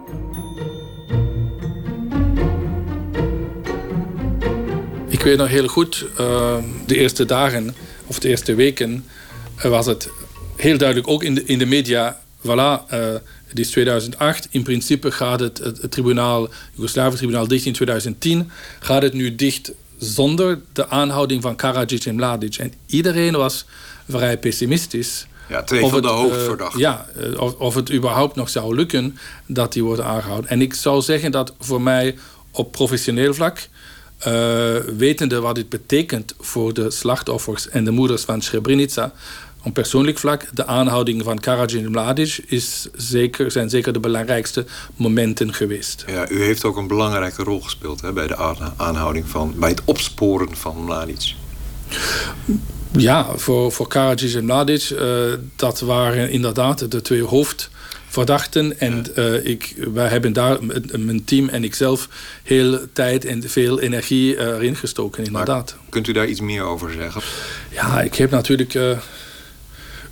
[5.23, 6.57] Ik weet nog heel goed, uh,
[6.87, 7.75] de eerste dagen
[8.07, 9.05] of de eerste weken
[9.59, 10.09] uh, was het
[10.57, 12.21] heel duidelijk ook in de, in de media.
[12.41, 12.79] Voilà, uh,
[13.47, 14.49] het is 2008.
[14.51, 18.51] In principe gaat het, het, het tribunaal, Joegoslavisch tribunaal dicht in 2010.
[18.81, 22.55] Gaat het nu dicht zonder de aanhouding van Karadzic en Mladic.
[22.55, 23.65] En iedereen was
[24.09, 25.27] vrij pessimistisch.
[25.49, 26.81] Ja, twee van de hoofdverdachten.
[26.81, 27.07] ja,
[27.37, 30.51] of, of het überhaupt nog zou lukken dat die worden aangehouden.
[30.51, 32.17] En ik zou zeggen dat voor mij
[32.51, 33.69] op professioneel vlak
[34.27, 39.13] uh, wetende wat dit betekent voor de slachtoffers en de moeders van Srebrenica,
[39.65, 44.65] op persoonlijk vlak, de aanhouding van Karadzic en Mladic is zeker, zijn zeker de belangrijkste
[44.97, 46.05] momenten geweest.
[46.07, 48.37] Ja, u heeft ook een belangrijke rol gespeeld hè, bij de
[48.77, 51.35] aanhouding van, bij het opsporen van Mladic.
[52.97, 57.71] Ja, voor, voor Karadzic en Mladic, uh, dat waren inderdaad de twee hoofd
[58.13, 58.81] verdachten.
[58.81, 60.59] En uh, ik, wij hebben daar,
[60.99, 62.09] mijn team en ikzelf,
[62.43, 65.75] heel tijd en veel energie uh, erin gestoken, inderdaad.
[65.79, 67.23] Maar kunt u daar iets meer over zeggen?
[67.71, 68.99] Ja, ik heb natuurlijk uh,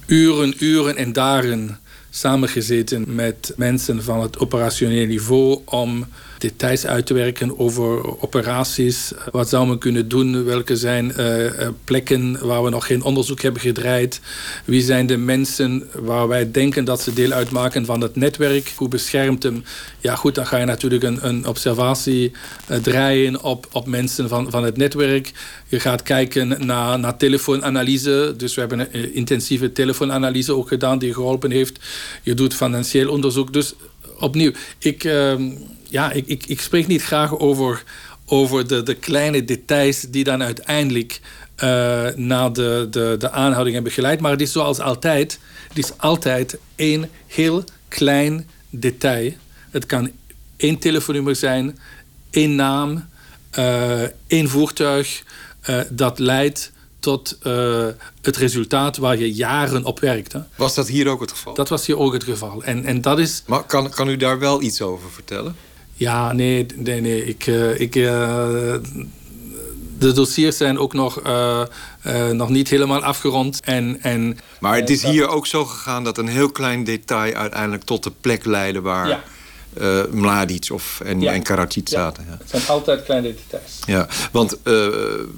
[0.06, 1.78] uren, uren en dagen
[2.10, 6.06] samengezeten met mensen van het operationeel niveau om
[6.40, 9.12] details uit te werken over operaties.
[9.30, 10.44] Wat zou men kunnen doen?
[10.44, 14.20] Welke zijn uh, plekken waar we nog geen onderzoek hebben gedraaid?
[14.64, 18.72] Wie zijn de mensen waar wij denken dat ze deel uitmaken van het netwerk?
[18.76, 19.64] Hoe beschermt hem?
[19.98, 22.32] Ja goed, dan ga je natuurlijk een, een observatie
[22.70, 25.32] uh, draaien op, op mensen van, van het netwerk.
[25.68, 28.34] Je gaat kijken naar, naar telefoonanalyse.
[28.36, 31.78] Dus we hebben een intensieve telefoonanalyse ook gedaan die geholpen heeft.
[32.22, 33.52] Je doet financieel onderzoek.
[33.52, 33.74] Dus
[34.18, 35.04] opnieuw, ik...
[35.04, 35.34] Uh,
[35.90, 37.84] ja, ik, ik, ik spreek niet graag over,
[38.26, 41.20] over de, de kleine details die dan uiteindelijk
[41.64, 44.20] uh, naar de, de, de aanhouding hebben geleid.
[44.20, 49.32] Maar het is zoals altijd, het is altijd één heel klein detail.
[49.70, 50.10] Het kan
[50.56, 51.78] één telefoonnummer zijn,
[52.30, 53.08] één naam,
[53.58, 55.22] uh, één voertuig
[55.68, 57.86] uh, dat leidt tot uh,
[58.22, 60.32] het resultaat waar je jaren op werkt.
[60.32, 60.40] Hè.
[60.56, 61.54] Was dat hier ook het geval?
[61.54, 62.62] Dat was hier ook het geval.
[62.62, 63.42] En, en dat is...
[63.46, 65.56] Maar kan, kan u daar wel iets over vertellen?
[66.00, 67.24] Ja, nee, nee, nee.
[67.24, 68.74] Ik, uh, ik, uh,
[69.98, 71.62] de dossiers zijn ook nog, uh,
[72.06, 73.60] uh, nog niet helemaal afgerond.
[73.60, 77.82] En, en, maar het is hier ook zo gegaan dat een heel klein detail uiteindelijk
[77.82, 79.22] tot de plek leidde waar ja.
[79.80, 81.32] uh, Mladic of, en, ja.
[81.32, 82.24] en Karadzic zaten.
[82.28, 82.36] Ja.
[82.38, 83.78] Het zijn altijd kleine details.
[83.86, 84.56] Ja, want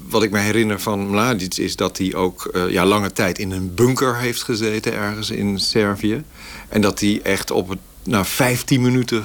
[0.09, 3.73] wat ik me herinner van Mladic is dat hij ook ja, lange tijd in een
[3.75, 6.23] bunker heeft gezeten ergens in Servië.
[6.69, 9.23] En dat hij echt op het, nou, 15 minuten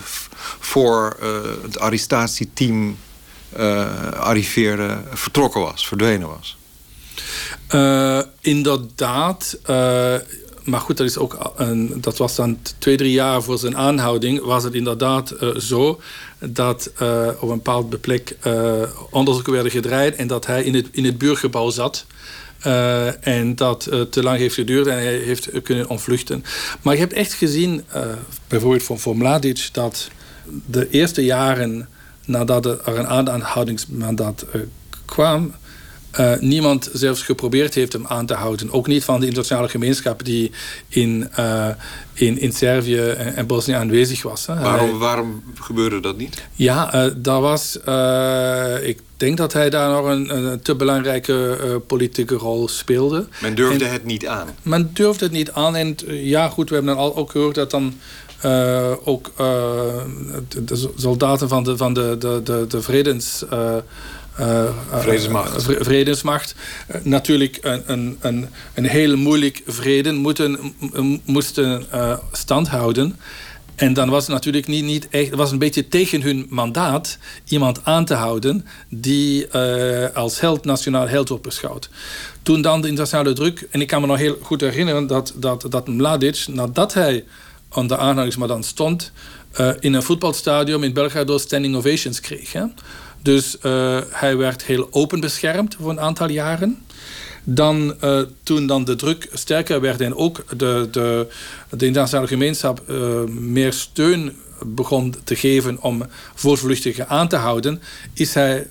[0.59, 1.17] voor
[1.62, 2.97] het arrestatieteam
[3.57, 6.57] uh, arriveerde, vertrokken was, verdwenen was.
[7.75, 9.59] Uh, inderdaad.
[10.64, 14.45] Maar goed, dat, is ook een, dat was dan twee, drie jaar voor zijn aanhouding.
[14.45, 16.01] Was het inderdaad zo
[16.38, 16.91] dat
[17.41, 18.37] op een bepaald plek
[19.11, 20.17] onderzoeken werden gedraaid.
[20.17, 22.07] En dat hij in het, in het buurgebouw zat.
[23.21, 26.44] En dat te lang heeft geduurd en hij heeft kunnen ontvluchten.
[26.83, 27.85] Maar je hebt echt gezien,
[28.49, 30.09] bijvoorbeeld voor, voor Mladic, dat
[30.66, 31.88] de eerste jaren
[32.29, 34.62] nadat er een aanhoudingsmandaat uh,
[35.05, 35.55] kwam,
[36.21, 38.73] uh, niemand zelfs geprobeerd heeft hem aan te houden.
[38.73, 40.51] Ook niet van de internationale gemeenschap die
[40.88, 41.68] in, uh,
[42.12, 44.47] in, in Servië en, en Bosnië aanwezig was.
[44.47, 44.61] Hè.
[44.61, 46.42] Waarom, waarom gebeurde dat niet?
[46.53, 47.79] Ja, uh, dat was...
[48.83, 53.26] ik denk dat hij daar nog een, een te belangrijke politieke rol speelde.
[53.40, 54.48] Men durfde en, het niet aan?
[54.62, 55.76] Men durfde het niet aan.
[55.76, 57.94] En ja, goed, we hebben dan al ook gehoord dat dan
[58.44, 59.46] uh, ook uh,
[60.48, 63.44] de soldaten van de, van de, de, de, de vredens...
[63.52, 63.74] Uh,
[64.92, 65.62] vredesmacht.
[65.62, 66.54] vredesmacht.
[67.02, 70.74] natuurlijk een, een, een, een heel moeilijk vrede moeten,
[71.24, 71.85] moesten
[72.33, 73.16] stand houden.
[73.79, 77.85] En dan was het natuurlijk niet, niet echt, was een beetje tegen hun mandaat iemand
[77.85, 81.88] aan te houden die uh, als held, nationaal held wordt beschouwd.
[82.43, 85.67] Toen dan de internationale druk, en ik kan me nog heel goed herinneren dat, dat,
[85.69, 87.25] dat Mladic, nadat hij
[87.69, 89.12] aan de dan stond,
[89.61, 92.53] uh, in een voetbalstadion in Belgrado standing ovations kreeg.
[92.53, 92.64] Hè?
[93.23, 96.87] Dus uh, hij werd heel open beschermd voor een aantal jaren.
[97.44, 101.27] Dan, uh, toen dan de druk sterker werd en ook de, de,
[101.70, 102.83] de internationale gemeenschap
[103.29, 106.03] meer steun begon te geven om
[106.35, 107.81] voortvluchtigen aan te houden,
[108.14, 108.66] is hij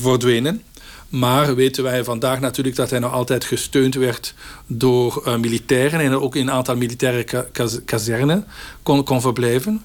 [0.00, 0.62] verdwenen.
[1.10, 4.34] Maar weten wij vandaag natuurlijk dat hij nog altijd gesteund werd
[4.66, 7.46] door uh, militairen en ook in een aantal militaire ka
[7.84, 8.46] kazernen
[8.82, 9.84] kon, kon verblijven.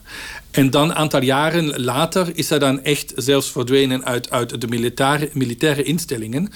[0.52, 4.68] En dan een aantal jaren later is hij dan echt zelfs verdwenen uit, uit de
[4.68, 6.52] militaire, militaire instellingen.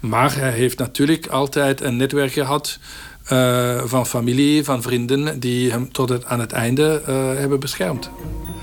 [0.00, 2.78] Maar hij heeft natuurlijk altijd een netwerk gehad
[3.32, 8.10] uh, van familie, van vrienden die hem tot het, aan het einde uh, hebben beschermd.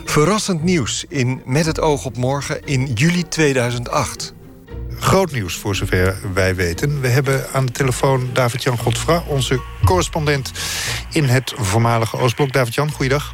[0.06, 4.34] Verrassend nieuws in Met het oog op morgen in juli 2008
[5.02, 7.02] groot nieuws voor zover wij weten.
[7.02, 10.52] We hebben aan de telefoon David-Jan Godfra, onze correspondent
[11.12, 12.52] in het voormalige Oostblok.
[12.52, 13.34] David-Jan, goeiedag.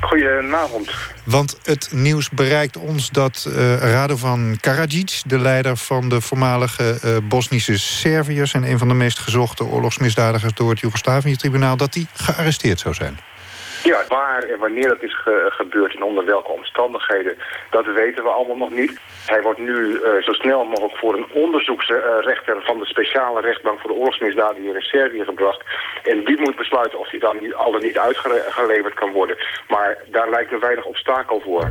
[0.00, 0.90] Goedenavond.
[1.24, 5.22] Want het nieuws bereikt ons dat uh, Radovan Karadzic...
[5.26, 8.52] de leider van de voormalige uh, Bosnische Serviërs...
[8.52, 11.76] en een van de meest gezochte oorlogsmisdadigers door het Joegoslavië-tribunaal...
[11.76, 13.18] dat hij gearresteerd zou zijn.
[13.84, 15.16] Ja, waar en wanneer dat is
[15.48, 17.36] gebeurd en onder welke omstandigheden,
[17.70, 19.00] dat weten we allemaal nog niet.
[19.26, 23.90] Hij wordt nu uh, zo snel mogelijk voor een onderzoeksrechter van de speciale rechtbank voor
[23.90, 25.60] de oorlogsmisdaden hier in Servië gebracht.
[26.02, 29.36] En die moet besluiten of hij dan niet, al dan niet uitgeleverd kan worden.
[29.68, 31.70] Maar daar lijkt er weinig obstakel voor.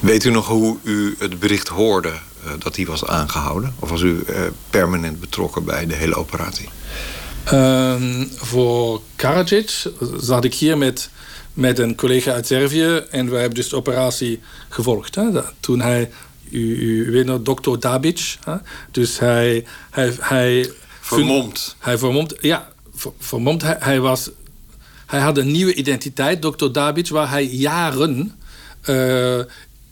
[0.00, 3.74] Weet u nog hoe u het bericht hoorde uh, dat hij was aangehouden?
[3.80, 4.40] Of was u uh,
[4.70, 6.68] permanent betrokken bij de hele operatie?
[7.52, 7.94] Uh,
[8.36, 9.82] voor Karadzic
[10.20, 11.10] zat ik hier met,
[11.52, 15.14] met een collega uit Servië en we hebben dus de operatie gevolgd.
[15.14, 15.30] Hè?
[15.60, 16.10] Toen hij,
[16.50, 18.54] u, u weet nog, dokter Dabic, hè?
[18.90, 19.66] dus hij...
[19.90, 21.76] hij, hij vermomd.
[21.78, 23.62] Hij vermomd, ja, ver, vermomd.
[23.62, 24.30] Hij, hij, was,
[25.06, 28.34] hij had een nieuwe identiteit, dokter Dabic, waar hij jaren
[28.88, 29.40] uh,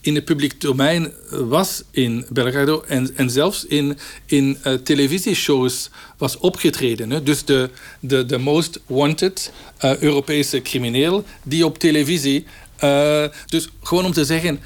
[0.05, 6.39] in het publiek domein was in Belgrado en, en zelfs in, in uh, televisieshows was
[6.39, 7.11] opgetreden.
[7.11, 7.23] Hè?
[7.23, 9.53] Dus de, de, de most wanted
[9.85, 12.47] uh, Europese crimineel die op televisie.
[12.85, 14.61] Uh, dus gewoon om te zeggen.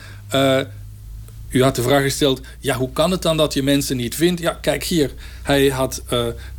[1.51, 4.41] u had de vraag gesteld: ja, hoe kan het dan dat je mensen niet vindt?
[4.41, 5.11] Ja, kijk hier.
[5.43, 6.03] Hij had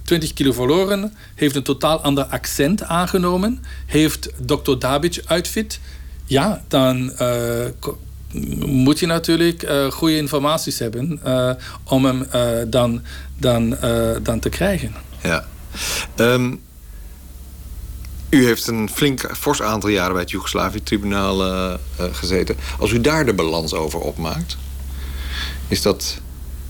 [0.03, 4.77] 20 kilo verloren, heeft een totaal ander accent aangenomen, heeft Dr.
[4.79, 5.79] Dabic outfit.
[6.25, 7.11] Ja, dan
[8.65, 11.51] moet je natuurlijk uh, goede informaties hebben uh,
[11.83, 13.01] om hem uh, dan,
[13.37, 13.77] dan,
[14.23, 14.93] dan te krijgen.
[15.23, 15.45] Ja.
[16.15, 16.61] Um,
[18.29, 21.77] u heeft een flink, fors aantal jaren bij het Joegoslavië-tribunaal
[22.11, 22.55] gezeten.
[22.79, 24.57] Als u daar de balans over opmaakt,
[25.67, 26.21] is dat.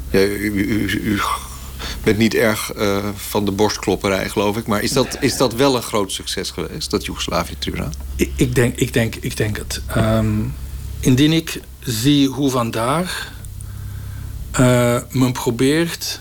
[0.09, 1.19] Ja, u, u, u
[2.03, 2.71] bent niet erg
[3.15, 4.67] van de borstklopperij, geloof ik.
[4.67, 7.91] Maar is dat, is dat wel een groot succes geweest, dat Joegoslavië-tribunaal?
[8.15, 9.81] Ik, ik, denk, ik, denk, ik denk het.
[9.97, 10.53] Um,
[10.99, 13.31] indien ik zie hoe vandaag
[14.59, 16.19] uh, men probeert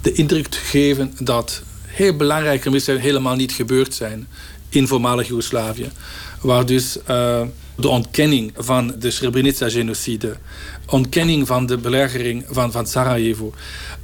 [0.00, 4.28] de indruk te geven dat heel belangrijke misdaden helemaal niet gebeurd zijn
[4.68, 5.90] in voormalig Joegoslavië.
[6.40, 7.42] Waar dus uh,
[7.76, 10.36] de ontkenning van de Srebrenica-genocide,
[10.86, 13.54] ontkenning van de belegering van, van Sarajevo.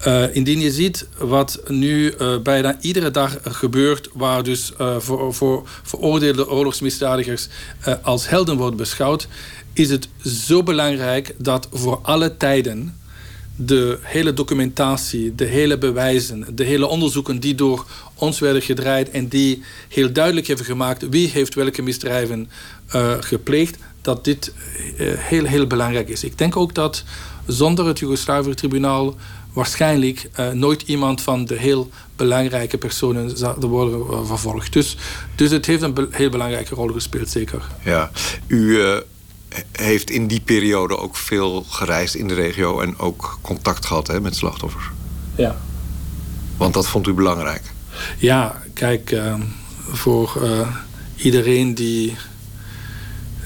[0.06, 6.48] Uh, indien je ziet wat nu bijna iedere dag gebeurt, waar dus voor, voor veroordeelde
[6.48, 7.48] oorlogsmisdadigers
[8.02, 9.28] als helden worden beschouwd,
[9.72, 13.00] is het zo belangrijk dat voor alle tijden
[13.56, 19.28] de hele documentatie, de hele bewijzen, de hele onderzoeken die door ons werden gedraaid en
[19.28, 22.50] die heel duidelijk hebben gemaakt wie heeft welke misdrijven
[22.94, 24.52] uh, gepleegd, dat dit
[24.98, 26.24] uh, heel, heel belangrijk is.
[26.24, 27.04] Ik denk ook dat
[27.46, 29.16] zonder het Joegoslavië-tribunaal
[29.52, 34.72] waarschijnlijk uh, nooit iemand van de heel belangrijke personen zou worden vervolgd.
[34.72, 34.96] Dus,
[35.34, 37.62] dus het heeft een heel belangrijke rol gespeeld, zeker.
[37.84, 38.10] Ja,
[38.46, 38.80] u
[39.72, 44.20] heeft in die periode ook veel gereisd in de regio en ook contact gehad hè,
[44.20, 44.84] met slachtoffers.
[45.36, 45.56] Ja.
[46.56, 47.62] Want dat vond u belangrijk?
[48.18, 49.34] Ja, kijk, uh,
[49.90, 50.76] voor uh,
[51.16, 52.16] iedereen die,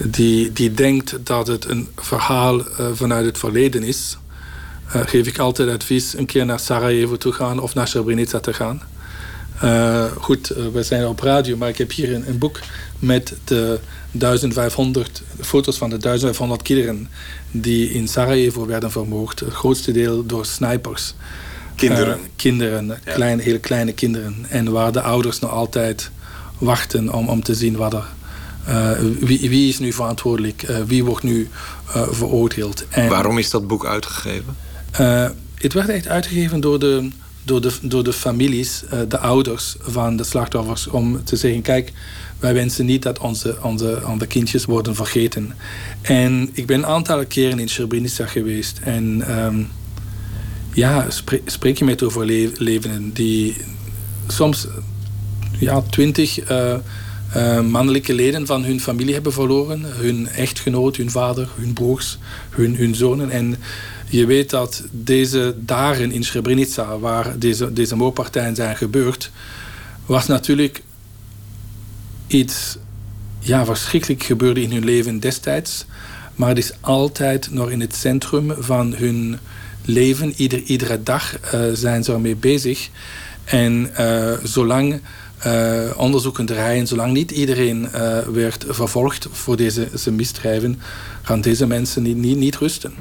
[0.05, 4.19] die, die denkt dat het een verhaal uh, vanuit het verleden is,
[4.87, 8.83] geef ik altijd advies een keer naar Sarajevo te gaan of naar Srebrenica te gaan.
[10.19, 12.61] Goed, we zijn op radio, maar ik heb hier een, een boek
[12.99, 17.09] met de 1500 foto's van de 1500 kinderen
[17.51, 19.41] die in Sarajevo werden vermoord.
[19.41, 21.15] Het grootste deel door snipers.
[21.75, 22.19] Kinderen?
[22.19, 23.13] Uh, kinderen, ja.
[23.13, 24.47] klein, kleine kinderen.
[24.49, 26.11] En waar de ouders nog altijd
[26.59, 28.05] wachten om, om te zien wat er...
[29.21, 30.67] Wie, wie, is nu verantwoordelijk?
[30.87, 31.49] Wie wordt nu
[32.11, 32.85] veroordeeld?
[32.89, 34.57] En, Waarom is dat boek uitgegeven?
[35.55, 37.09] het werd echt uitgegeven door de,
[37.47, 40.87] door de, door de families, de ouders van de slachtoffers...
[40.87, 41.93] om te zeggen, kijk
[42.39, 45.55] wij wensen niet dat onze, onze, onze kindjes worden vergeten.
[46.03, 48.79] En ik ben een aantal keren in Srebrenica geweest.
[48.79, 49.69] En um,
[50.73, 51.07] ja,
[51.47, 53.57] spreek, je met overlevenden die
[54.27, 54.67] soms
[55.59, 56.75] ja, twintig uh,
[57.37, 59.83] uh, mannelijke leden van hun familie hebben verloren.
[59.85, 62.19] Hun echtgenoot, hun vader, hun broers,
[62.51, 63.31] hun, hun zonen.
[63.31, 63.57] En
[64.09, 69.31] je weet dat deze dagen in Srebrenica, waar deze, deze moordpartijen zijn gebeurd,
[70.07, 70.83] was natuurlijk
[72.27, 72.77] iets
[73.39, 75.85] ja, verschrikkelijk gebeurde in hun leven destijds.
[76.35, 79.39] Maar het is altijd nog in het centrum van hun
[79.85, 80.33] leven.
[80.37, 82.89] Ieder, iedere dag uh, zijn ze ermee bezig.
[83.45, 85.01] En uh, zolang
[85.47, 87.89] uh, onderzoeken draaien, zolang niet iedereen
[88.33, 90.81] werd vervolgd voor deze, deze misdrijven,
[91.23, 92.93] gaan deze mensen niet, niet, niet rusten.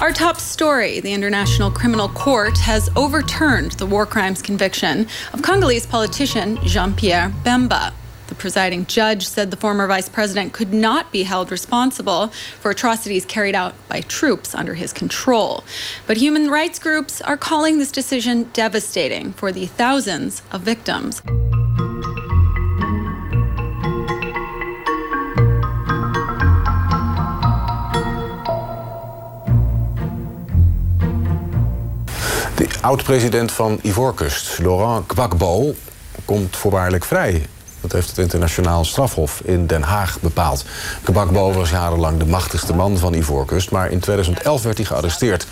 [0.00, 5.84] Our top story the International Criminal Court has overturned the war crimes conviction of Congolese
[5.84, 7.92] politician Jean Pierre Bemba.
[8.28, 12.28] The presiding judge said the former vice president could not be held responsible
[12.60, 15.64] for atrocities carried out by troops under his control.
[16.06, 21.20] But human rights groups are calling this decision devastating for the thousands of victims.
[32.80, 35.74] Oud-president van Ivoorkust, Laurent Gbagbo,
[36.24, 37.46] komt voorwaardelijk vrij.
[37.80, 40.64] Dat heeft het internationaal strafhof in Den Haag bepaald.
[41.04, 43.70] Gbagbo was jarenlang de machtigste man van Ivoorkust...
[43.70, 45.46] maar in 2011 werd hij gearresteerd.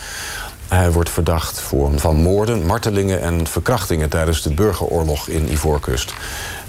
[0.69, 1.63] Hij wordt verdacht
[1.97, 4.09] van moorden, martelingen en verkrachtingen...
[4.09, 6.13] tijdens de burgeroorlog in Ivoorkust.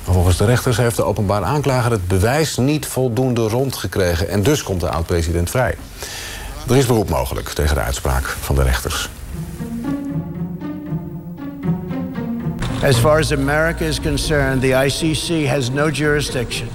[0.03, 4.29] Volgens de rechters heeft de openbaar aanklager het bewijs niet voldoende rondgekregen...
[4.29, 5.75] en dus komt de oud-president vrij.
[6.69, 9.09] Er is beroep mogelijk tegen de uitspraak van de rechters.
[12.81, 16.69] As far as America is concerned, the ICC has no jurisdiction,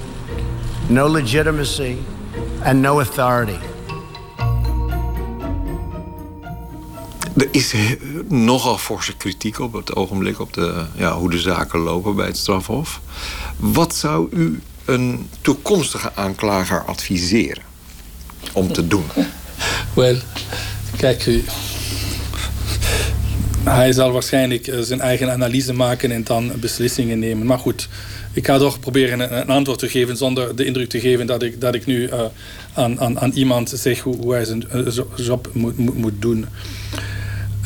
[0.88, 1.96] no legitimacy,
[2.62, 3.58] and no authority.
[7.36, 7.74] Er is
[8.28, 12.36] nogal forse kritiek op het ogenblik op de, ja, hoe de zaken lopen bij het
[12.36, 13.00] strafhof.
[13.56, 17.62] Wat zou u een toekomstige aanklager adviseren
[18.52, 19.04] om te doen?
[19.94, 20.16] Wel,
[20.96, 21.42] kijk,
[23.64, 27.46] hij zal waarschijnlijk eh, zijn eigen analyse maken en dan beslissingen nemen.
[27.46, 27.88] Maar goed,
[28.32, 31.60] ik ga toch proberen een, antwoord te geven zonder de indruk te geven dat ik,
[31.60, 32.22] dat ik nu uh,
[32.74, 36.46] aan, aan, aan iemand zeg hoe, hoe hij zijn uh, job moet, moet, doen.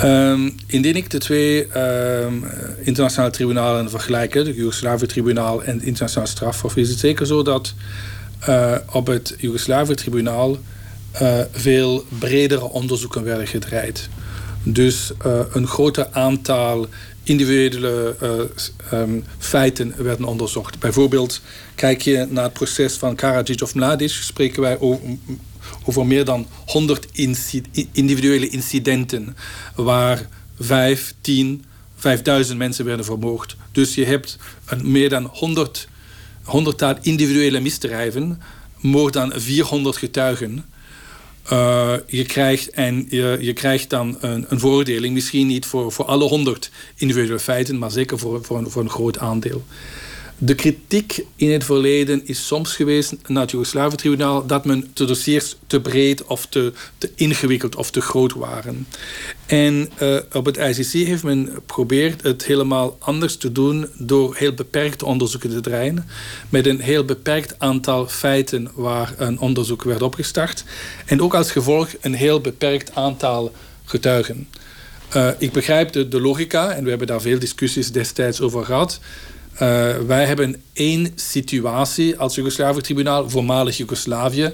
[0.02, 2.44] Um, indien ik de twee um,
[2.80, 7.74] internationale tribunalen vergelijk, het Joegoslavië-tribunaal en het internationaal strafhof, is het zeker zo dat
[8.92, 10.58] op het Joegoslavië-tribunaal
[11.52, 14.08] veel bredere onderzoeken werden gedraaid.
[14.72, 16.86] Dus uh, een groter aantal
[17.22, 20.78] individuele uh, um, feiten werden onderzocht.
[20.78, 21.40] Bijvoorbeeld,
[21.74, 25.06] kijk je naar het proces van Karadzic of Mladic, spreken wij over,
[25.84, 27.06] over meer dan 100
[27.92, 29.36] individuele incidenten
[29.74, 30.28] waar
[30.60, 31.64] 5, 10,
[31.96, 33.56] 5000 mensen werden vermoord.
[33.72, 35.88] Dus je hebt een, meer dan 100,
[36.42, 38.42] 100 individuele misdrijven,
[38.80, 40.64] meer dan 400 getuigen.
[41.52, 46.24] Uh, je, krijgt en je, krijgt dan een, een veroordeling, misschien niet voor, voor alle
[46.24, 49.64] 100 individuele feiten, maar zeker voor, voor, voor een groot aandeel.
[50.40, 55.56] De kritiek in het verleden is soms geweest naar het Joegoslavië-tribunaal dat men de dossiers
[55.66, 56.72] te breed of te,
[57.14, 58.86] ingewikkeld of te groot waren.
[59.46, 64.52] En uh, op het ICC heeft men geprobeerd het helemaal anders te doen door heel
[64.52, 66.08] beperkte onderzoeken te draaien.
[66.48, 70.64] Met een heel beperkt aantal feiten waar een onderzoek werd opgestart.
[71.06, 73.52] En ook als gevolg een heel beperkt aantal
[73.84, 74.48] getuigen.
[75.16, 79.00] Uh, ik begrijp de, de logica en we hebben daar veel discussies destijds over gehad.
[79.62, 84.52] Uh, wij hebben één situatie als Joegoslavië-tribunaal, voormalig Joegoslavië.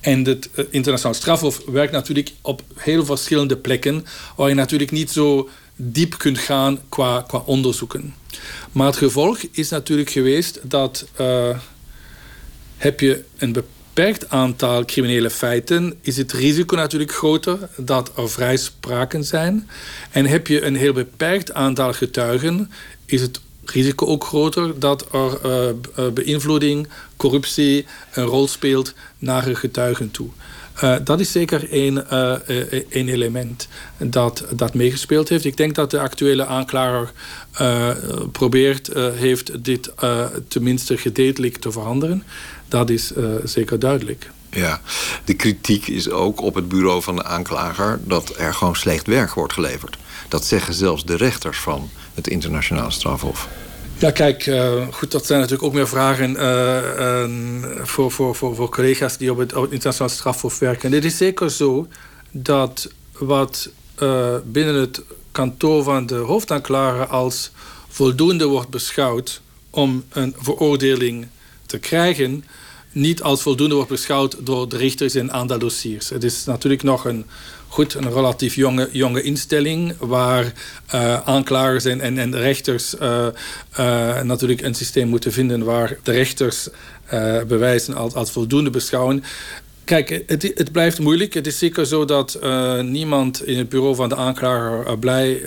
[0.00, 4.04] En het uh, internationaal strafhof werkt natuurlijk op heel verschillende plekken,
[4.36, 8.14] waar je natuurlijk niet zo diep kunt gaan qua, qua onderzoeken.
[8.72, 11.58] Maar het gevolg is natuurlijk geweest dat uh,
[12.76, 19.24] heb je een beperkt aantal criminele feiten, is het risico natuurlijk groter dat er vrijspraken
[19.24, 19.68] zijn.
[20.10, 22.70] En heb je een heel beperkt aantal getuigen,
[23.06, 23.40] is het
[23.70, 25.38] risico ook groter dat er
[25.96, 30.28] uh, beïnvloeding, corruptie een rol speelt naar getuigen toe.
[30.84, 32.10] Uh, dat is zeker één,
[32.90, 35.44] één element dat, dat meegespeeld heeft.
[35.44, 37.12] Ik denk dat de actuele aanklager
[38.32, 39.92] probeert heeft dit
[40.48, 42.22] tenminste gedeeltelijk te veranderen.
[42.68, 43.12] Dat is
[43.44, 44.30] zeker duidelijk.
[44.50, 44.80] Ja,
[45.24, 49.34] de kritiek is ook op het bureau van de aanklager dat er gewoon slecht werk
[49.34, 49.96] wordt geleverd.
[50.28, 53.48] Dat zeggen zelfs de rechters van het internationaal strafhof.
[53.98, 58.54] Ja, kijk, uh, goed, dat zijn natuurlijk ook meer vragen uh, uh, voor, voor, voor,
[58.54, 60.92] voor collega's die op het, internationaal strafhof werken.
[60.92, 61.88] Het is zeker zo
[62.30, 63.70] dat wat
[64.44, 65.02] binnen het
[65.32, 67.50] kantoor van de hoofdaanklager als
[67.88, 69.40] voldoende wordt beschouwd
[69.70, 71.26] om een veroordeling
[71.66, 72.44] te krijgen,
[72.92, 76.08] niet als voldoende wordt beschouwd door de richters in aantal dossiers.
[76.08, 77.26] Het is natuurlijk nog een
[77.76, 80.44] goed, een relatief jonge, jonge instelling waar
[80.94, 83.26] uh, aanklagers en, en, rechters uh,
[83.80, 86.68] uh, natuurlijk een systeem moeten vinden waar de rechters
[87.48, 89.24] bewijzen als, als voldoende beschouwen.
[89.84, 91.34] Kijk, het, het, blijft moeilijk.
[91.34, 92.38] Het is zeker zo dat
[92.82, 95.42] niemand in het bureau van de aanklager blij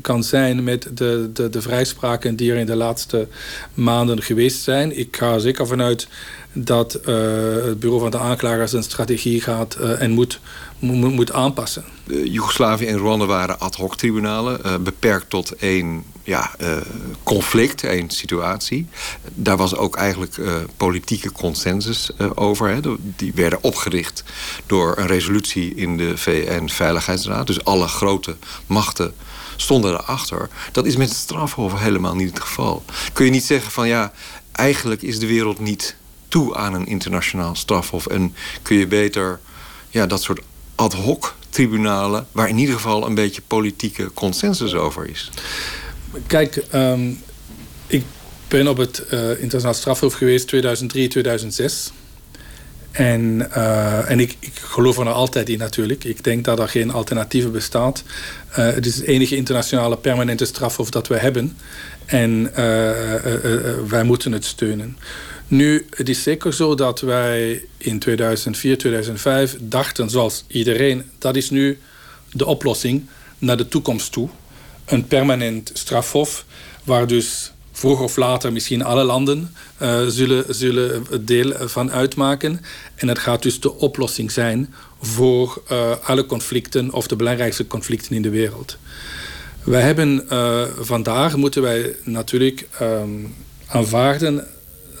[0.00, 3.28] kan zijn met de, de, de vrijspraken die er in de laatste
[3.74, 4.98] maanden geweest zijn.
[4.98, 6.08] Ik ga zeker vanuit
[6.54, 7.14] dat uh,
[7.64, 10.40] het bureau van de aanklager zijn strategie gaat en moet
[10.78, 11.84] moet, moet aanpassen.
[12.24, 16.50] Joegoslavië en Rwanda waren ad hoc tribunalen, uh, beperkt tot één ja,
[17.22, 18.86] conflict, één situatie.
[19.34, 20.40] Daar was ook eigenlijk
[20.76, 22.68] politieke consensus over.
[22.68, 22.80] Hè.
[23.16, 24.24] Die werden opgericht
[24.66, 27.46] door een resolutie in de VN-veiligheidsraad.
[27.46, 28.36] Dus alle grote
[28.66, 29.14] machten
[29.56, 30.48] stonden erachter.
[30.72, 32.84] Dat is met het strafhof helemaal niet het geval.
[33.12, 34.12] Kun je niet zeggen van ja,
[34.52, 35.96] eigenlijk is de wereld niet
[36.34, 39.40] toe aan een internationaal strafhof en kun je beter
[39.90, 40.40] ja, dat soort
[40.74, 42.26] ad hoc tribunalen...
[42.32, 45.30] waar in ieder geval een beetje politieke consensus over is.
[46.26, 47.20] Kijk, um,
[47.86, 48.04] ik
[48.48, 51.92] ben op het uh, internationaal strafhof geweest 2003, 2006...
[52.90, 56.04] En, uh, en ik, ik, geloof er nog altijd in natuurlijk.
[56.04, 58.02] Ik denk dat er geen alternatieve bestaat.
[58.50, 61.56] Uh, het is het enige internationale permanente strafhof dat we hebben.
[62.06, 62.52] En
[63.88, 64.96] wij moeten het steunen.
[65.54, 71.50] Nu, het is zeker zo dat wij in 2004, 2005 dachten, zoals iedereen, dat is
[71.50, 71.78] nu
[72.32, 73.06] de oplossing
[73.38, 74.28] naar de toekomst toe.
[74.84, 76.44] Een permanent strafhof,
[76.84, 82.60] waar dus vroeg of later misschien alle landen uh, zullen, zullen deel van uitmaken.
[82.94, 88.16] En het gaat dus de oplossing zijn voor uh, alle conflicten of de belangrijkste conflicten
[88.16, 88.76] in de wereld.
[89.64, 93.34] Wij hebben uh, vandaag moeten wij natuurlijk um,
[93.66, 94.53] aanvaarden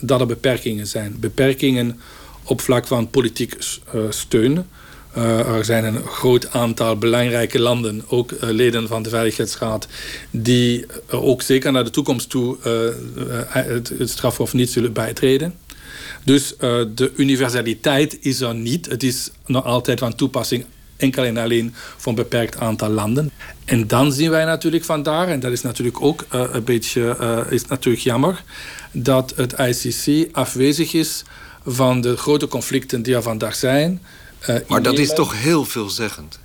[0.06, 1.16] dat er beperkingen zijn.
[1.20, 2.00] Beperkingen
[2.44, 3.56] op vlak van politiek
[3.94, 4.66] uh, steun.
[5.16, 9.88] Uh, er zijn een groot aantal belangrijke landen, ook uh, leden van de Veiligheidsraad,
[10.30, 12.56] die ook zeker naar de toekomst toe
[13.48, 15.54] het, het strafhof niet zullen bijtreden.
[16.24, 16.54] Dus
[16.94, 18.86] de universaliteit is er niet.
[18.86, 20.64] Het is nog altijd van toepassing
[21.04, 23.30] enkel en alleen voor een beperkt aantal landen.
[23.64, 27.52] En dan zien wij natuurlijk vandaar, en dat is natuurlijk ook uh, een beetje uh,
[27.52, 28.42] is natuurlijk jammer,
[28.92, 31.22] dat het ICC afwezig is
[31.66, 34.02] van de grote conflicten die er vandaag zijn.
[34.68, 36.38] maar dat is toch heel veelzeggend?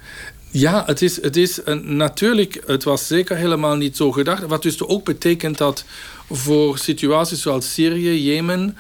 [0.52, 4.46] Ja, het is, het is een, natuurlijk, het was zeker helemaal niet zo gedacht.
[4.46, 5.84] Wat dus ook betekent dat
[6.32, 8.78] voor situaties zoals Syrië, Jemen,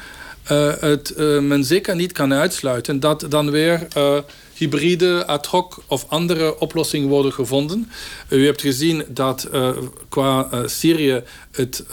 [0.52, 3.88] uh, het, uh, men zeker niet kan uitsluiten dat dan weer
[4.60, 7.91] hybride, ad hoc of andere oplossingen worden gevonden.
[8.30, 9.49] U hebt gezien dat
[10.10, 11.86] qua Syrië het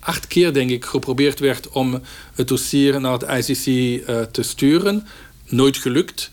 [0.00, 2.02] acht keer, denk ik, geprobeerd werd om
[2.34, 3.64] het dossier naar het ICC
[4.32, 5.06] te sturen.
[5.46, 6.30] Nooit gelukt.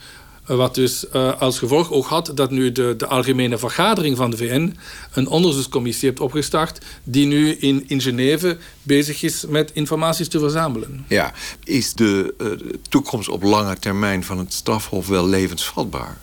[0.55, 4.37] Wat dus uh, als gevolg ook had dat nu de, de algemene vergadering van de
[4.37, 4.75] VN
[5.13, 11.05] een onderzoekscommissie heeft opgestart die nu in, in Genève bezig is met informaties te verzamelen.
[11.07, 11.33] Ja,
[11.63, 12.51] is de uh,
[12.89, 16.17] toekomst op lange termijn van het strafhof wel levensvatbaar?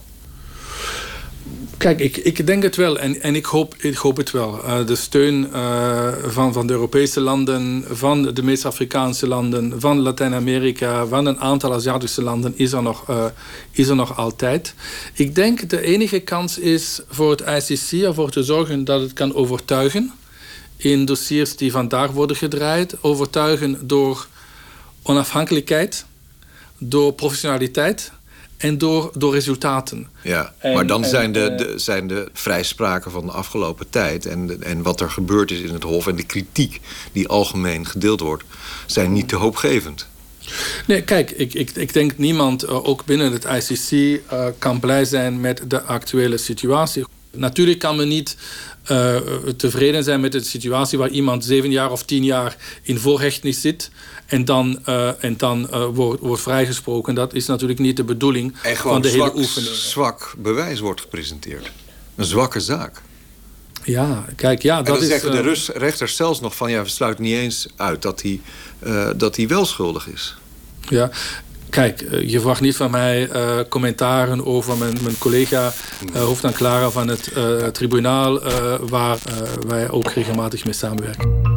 [1.76, 4.64] Kijk, ik, ik denk het wel en, en ik, hoop, ik hoop het wel.
[4.64, 9.98] Uh, de steun uh, van, van de Europese landen, van de meest Afrikaanse landen, van
[10.00, 13.24] Latijns-Amerika, van een aantal Aziatische landen is er, nog, uh,
[13.70, 14.74] is er nog altijd.
[15.14, 19.34] Ik denk de enige kans is voor het ICC ervoor te zorgen dat het kan
[19.34, 20.12] overtuigen
[20.76, 23.02] in dossiers die vandaag worden gedraaid.
[23.02, 24.26] Overtuigen door
[25.02, 26.04] onafhankelijkheid,
[26.78, 28.12] door professionaliteit
[28.58, 30.06] en door, door resultaten.
[30.22, 34.26] Ja, maar dan zijn, de, de, zijn de vrijspraken van de afgelopen tijd...
[34.26, 36.80] En, en wat er gebeurd is in het Hof en de kritiek
[37.12, 38.44] die algemeen gedeeld wordt...
[38.86, 40.06] zijn niet te hoopgevend.
[40.86, 43.90] Nee, kijk, ik, ik, ik denk niemand, uh, ook binnen het ICC...
[44.32, 47.04] Uh, kan blij zijn met de actuele situatie.
[47.30, 48.36] Natuurlijk kan men niet
[48.90, 49.16] uh,
[49.56, 50.98] tevreden zijn met de situatie...
[50.98, 53.90] waar iemand zeven jaar of tien jaar in voorhechtenis zit
[54.26, 57.14] en dan, uh, en dan uh, wordt, wordt vrijgesproken.
[57.14, 59.74] Dat is natuurlijk niet de bedoeling van de zwak, hele oefening.
[59.74, 61.70] zwak bewijs wordt gepresenteerd.
[62.16, 63.02] Een zwakke zaak.
[63.84, 65.08] Ja, kijk, ja, en dat dan is...
[65.08, 66.70] zeggen de uh, rechters zelfs nog van...
[66.70, 68.40] ja, we sluiten niet eens uit dat hij,
[69.16, 70.36] dat hij wel schuldig is.
[70.88, 71.10] Ja,
[71.70, 75.72] Kijk, je vraagt niet van mij uh, commentaren over mijn, mijn collega
[76.14, 78.40] uh, hoofdaanklager van het uh, tribunaal,
[78.88, 79.18] waar
[79.66, 81.56] wij ook regelmatig mee samenwerken.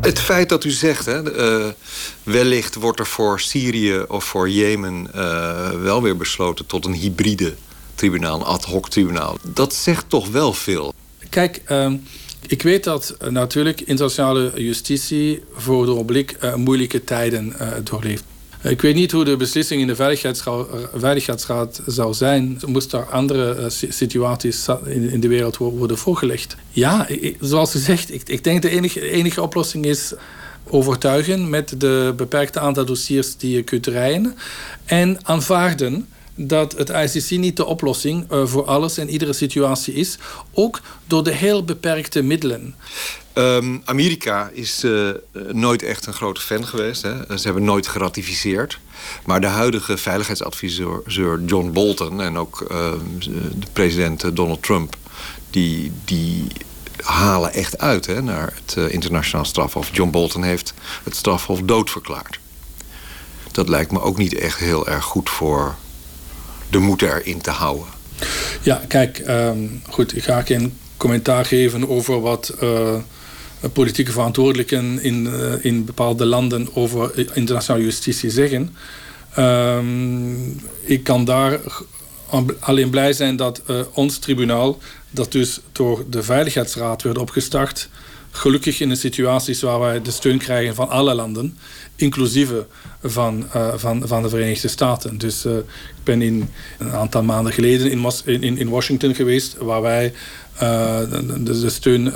[0.00, 1.22] Het feit dat u zegt, hè,
[2.24, 7.54] wellicht wordt er voor Syrië of voor Jemen uh, wel weer besloten tot een hybride
[7.94, 9.38] tribunaal, een ad hoc tribunaal.
[9.42, 10.94] Dat zegt toch wel veel.
[11.28, 11.92] Kijk, uh,
[12.46, 18.24] ik weet dat natuurlijk internationale justitie voor de ogenblik moeilijke tijden doorleeft.
[18.62, 22.60] Ik weet niet hoe de beslissing in de Veiligheidsraad, Veiligheidsraad zou zijn.
[22.66, 26.56] Moest er andere situaties in de wereld worden voorgelegd?
[26.70, 27.08] Ja,
[27.40, 30.12] zoals u zegt, ik, ik denk de enige, enige oplossing is
[30.68, 34.36] overtuigen met de beperkte aantal dossiers die je kunt rijden.
[34.84, 40.18] En aanvaarden dat het ICC niet de oplossing uh, voor alles en iedere situatie is.
[40.52, 42.74] Ook door de heel beperkte middelen.
[43.34, 45.10] Um, Amerika is uh,
[45.52, 47.02] nooit echt een grote fan geweest.
[47.02, 47.38] Hè.
[47.38, 48.78] Ze hebben nooit geratificeerd.
[49.24, 51.02] Maar de huidige veiligheidsadviseur
[51.46, 52.22] John Bolton...
[52.22, 52.92] en ook uh,
[53.58, 54.96] de president Donald Trump...
[55.50, 56.46] die, die
[57.04, 59.88] halen echt uit hè, naar het internationaal strafhof.
[59.92, 60.74] John Bolton heeft
[61.04, 62.38] het strafhof doodverklaard.
[63.52, 65.74] Dat lijkt me ook niet echt heel erg goed voor
[66.70, 67.86] de moed erin te houden.
[68.62, 72.94] Ja, kijk, um, goed, ik ga geen commentaar geven over wat uh,
[73.72, 78.76] politieke verantwoordelijken in, uh, in bepaalde landen over internationale justitie zeggen.
[79.38, 81.60] Um, ik kan daar
[82.58, 84.78] alleen blij zijn dat ons tribunaal,
[85.14, 87.88] dat dus door de Veiligheidsraad werd opgestart,
[88.30, 91.58] gelukkig in een situatie is waar wij de steun krijgen van alle landen,
[91.96, 92.50] inclusief
[93.02, 95.18] van, uh, van, van de Verenigde Staten.
[95.18, 96.48] Dus uh, ik ben in,
[96.78, 100.12] een aantal maanden geleden in, in, in Washington geweest, waar wij
[100.54, 101.00] uh,
[101.40, 102.12] de, steun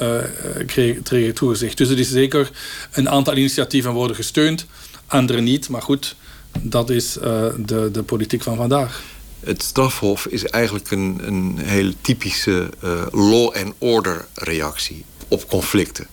[0.66, 1.76] kregen toegezegd.
[1.76, 2.50] Dus het is zeker
[2.92, 4.66] een aantal initiatieven worden gesteund,
[5.06, 6.16] andere niet, maar goed,
[6.60, 9.02] dat is de, de politiek van vandaag.
[9.40, 12.68] Het strafhof is eigenlijk een, een hele typische
[13.12, 16.06] law and order reactie op conflicten.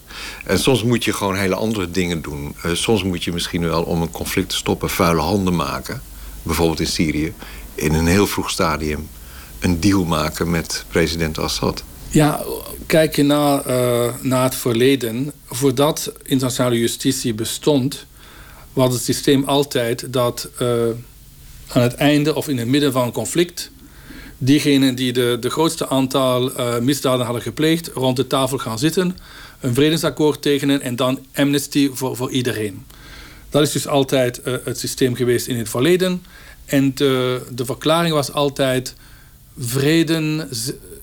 [0.46, 2.56] En soms moet je gewoon hele andere dingen doen.
[2.66, 6.02] Uh, soms moet je misschien wel om een conflict te stoppen vuile handen maken.
[6.44, 7.34] Bijvoorbeeld in Syrië.
[7.76, 9.10] In een heel vroeg stadium
[9.60, 11.84] een deal maken met president Assad.
[12.10, 12.44] Ja,
[12.86, 15.32] kijk je naar, uh, naar het verleden.
[15.46, 18.06] Voordat internationale justitie bestond...
[18.74, 20.50] was het systeem altijd dat
[21.68, 23.72] aan het einde of in het midden van een conflict
[24.38, 29.18] diegenen die de, de grootste aantal uh, misdaden hadden gepleegd rond de tafel gaan zitten,
[29.60, 32.86] een vredesakkoord tekenen en dan amnesty voor, voor iedereen.
[33.50, 36.24] Dat is dus altijd uh, het systeem geweest in het verleden.
[36.66, 38.96] En de, de verklaring was altijd
[39.58, 40.48] vrede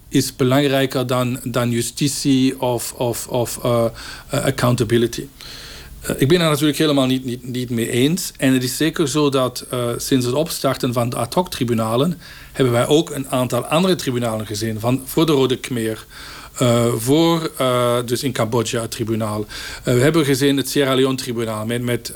[0.08, 3.84] is belangrijker dan, dan justitie of, of, of uh,
[4.30, 5.26] accountability.
[6.02, 8.32] Uh, ik ben er natuurlijk helemaal niet, niet, niet mee eens.
[8.36, 12.20] En het is zeker zo dat uh, sinds het opstarten van de ad hoc tribunalen
[12.52, 14.80] hebben wij ook een aantal andere tribunalen gezien.
[14.80, 16.06] Van, voor de Rode Khmer,
[16.62, 19.46] uh, voor, uh, dus in Cambodja het tribunaal.
[19.84, 22.12] We hebben gezien het Sierra Leone tribunaal met, met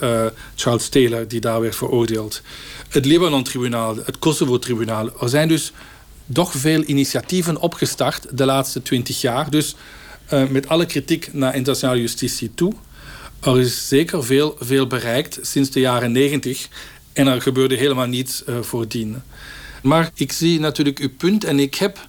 [0.54, 2.42] Charles Taylor die daar werd veroordeeld.
[2.88, 5.10] Het Libanon tribunaal, het Kosovo tribunaal.
[5.20, 5.72] Er zijn dus
[6.32, 9.50] toch veel initiatieven opgestart de laatste twintig jaar.
[9.50, 9.74] Dus
[10.48, 12.72] met alle kritiek naar internationale justitie toe.
[13.46, 16.68] Er is zeker veel, veel bereikt sinds de jaren negentig.
[17.12, 19.22] En er gebeurde helemaal niets voordien.
[19.82, 22.06] Maar ik zie natuurlijk uw punt en ik heb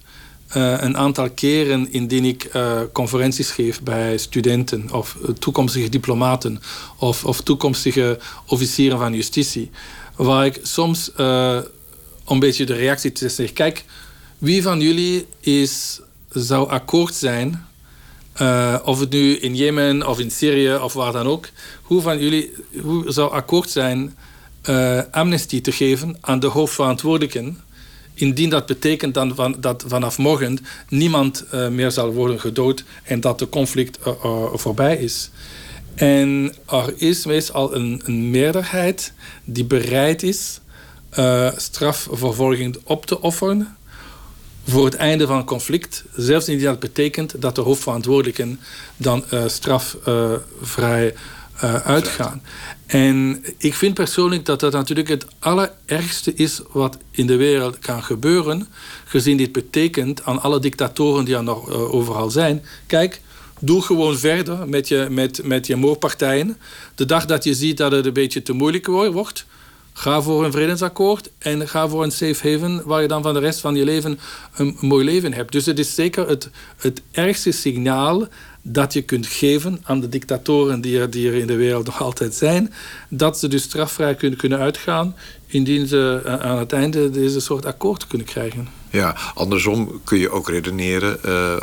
[0.56, 6.60] uh, een aantal keren indien ik uh, conferenties geef bij studenten of toekomstige diplomaten
[6.96, 9.70] of, of, toekomstige officieren van justitie,
[10.16, 13.84] waar ik soms een beetje de reactie te zeggen: kijk,
[14.38, 17.67] wie van jullie is, zou akkoord zijn,
[18.84, 21.48] of het nu in Jemen of in Syrië of waar dan ook,
[21.82, 24.16] hoe van jullie hoe zou akkoord zijn
[25.10, 27.58] amnestie te geven aan de hoofdverantwoordelijken?
[28.14, 30.58] Indien dat betekent dan van, dat vanaf morgen
[30.88, 35.30] niemand uh, meer zal worden gedood en dat de conflict uh, uh, voorbij is.
[35.94, 39.12] En er is meestal een, een meerderheid
[39.44, 40.60] die bereid is
[41.56, 43.76] strafvervolging op te offeren
[44.68, 48.60] voor het einde van het conflict, zelfs indien dat betekent dat de hoofdverantwoordelijken
[48.96, 51.14] dan strafvrij
[51.84, 52.42] uitgaan.
[52.86, 58.02] En ik vind persoonlijk dat dat natuurlijk het allerergste is wat in de wereld kan
[58.02, 58.68] gebeuren,
[59.04, 62.64] gezien dit betekent aan alle dictatoren die er nog uh, overal zijn.
[62.86, 63.20] Kijk,
[63.60, 66.56] doe gewoon verder met je, met, met je moordpartijen.
[66.94, 69.46] De dag dat je ziet dat het een beetje te moeilijk wordt,
[69.98, 73.40] ga voor een vredesakkoord en ga voor een safe haven waar je dan van de
[73.40, 74.18] rest van je leven
[74.56, 75.52] een, mooi leven hebt.
[75.52, 78.26] Dus het is zeker het, het ergste signaal
[78.62, 82.02] dat je kunt geven aan de dictatoren die er, die er in de wereld nog
[82.02, 82.72] altijd zijn,
[83.08, 87.66] dat ze dus strafvrij kunnen, kunnen uitgaan indien ze eh, aan het einde deze soort
[87.66, 88.68] akkoord kunnen krijgen.
[88.90, 91.18] Ja, andersom kun je ook redeneren.
[91.26, 91.56] Uh,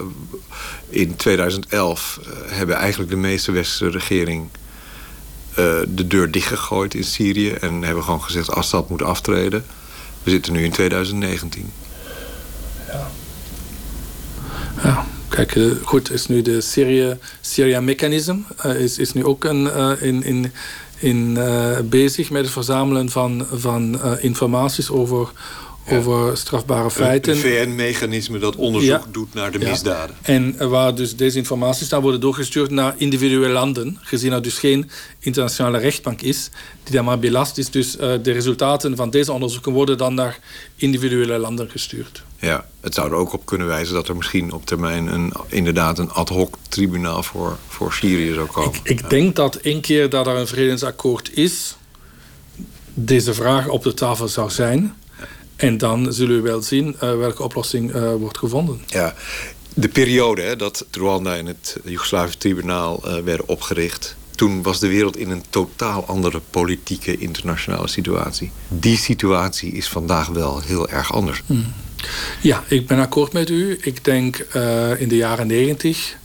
[0.89, 4.49] in 2011 uh, hebben eigenlijk de meeste westerse regering
[5.59, 9.65] uh, de deur dichtgegooid in Syrië en hebben gewoon gezegd Assad moet aftreden.
[10.23, 11.71] We zitten nu in 2019.
[12.87, 13.07] Ja.
[14.83, 15.05] Ja.
[15.27, 16.61] Kijk, uh, goed, is nu de
[17.81, 20.51] Mechanism uh, is, is nu ook een, in, in,
[20.97, 21.37] in,
[21.89, 25.29] bezig met het verzamelen van, van informaties over.
[25.89, 27.33] Over strafbare feiten.
[27.33, 29.11] Een VN-mechanisme dat onderzoek ja.
[29.11, 30.15] doet naar de misdaden.
[30.23, 30.33] Ja.
[30.33, 34.89] En waar dus deze informaties dan worden doorgestuurd naar individuele landen, gezien er dus geen
[35.19, 36.49] internationale rechtbank is,
[36.83, 37.69] die daar maar belast is.
[37.69, 40.39] Dus de resultaten van deze onderzoeken worden dan naar
[40.75, 42.23] individuele landen gestuurd.
[42.39, 45.99] Ja, het zou er ook op kunnen wijzen dat er misschien op termijn een, inderdaad
[45.99, 48.79] een ad hoc tribunaal voor, voor Syrië zou komen.
[48.83, 51.75] Ik, ik denk dat één keer dat er een vredesakkoord is,
[52.93, 54.95] deze vraag op de tafel zou zijn.
[55.55, 58.81] En dan zullen we wel zien uh, welke oplossing uh, wordt gevonden.
[58.87, 59.13] Ja,
[59.73, 64.15] de periode hè, dat Rwanda en het Joegoslavisch tribunaal uh, werden opgericht...
[64.35, 68.51] toen was de wereld in een totaal andere politieke internationale situatie.
[68.67, 71.41] Die situatie is vandaag wel heel erg anders.
[71.45, 71.73] Hmm.
[72.41, 73.77] Ja, ik ben akkoord met u.
[73.81, 76.17] Ik denk uh, in de jaren negentig,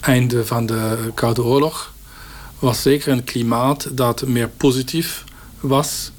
[0.00, 1.92] einde van de Koude Oorlog...
[2.58, 5.24] was zeker een klimaat dat meer positief
[5.60, 6.10] was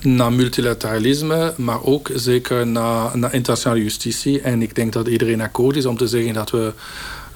[0.00, 4.40] naar multilateralisme, maar ook zeker naar, naar internationale justitie.
[4.40, 6.72] En ik denk dat iedereen akkoord is om te zeggen dat, we,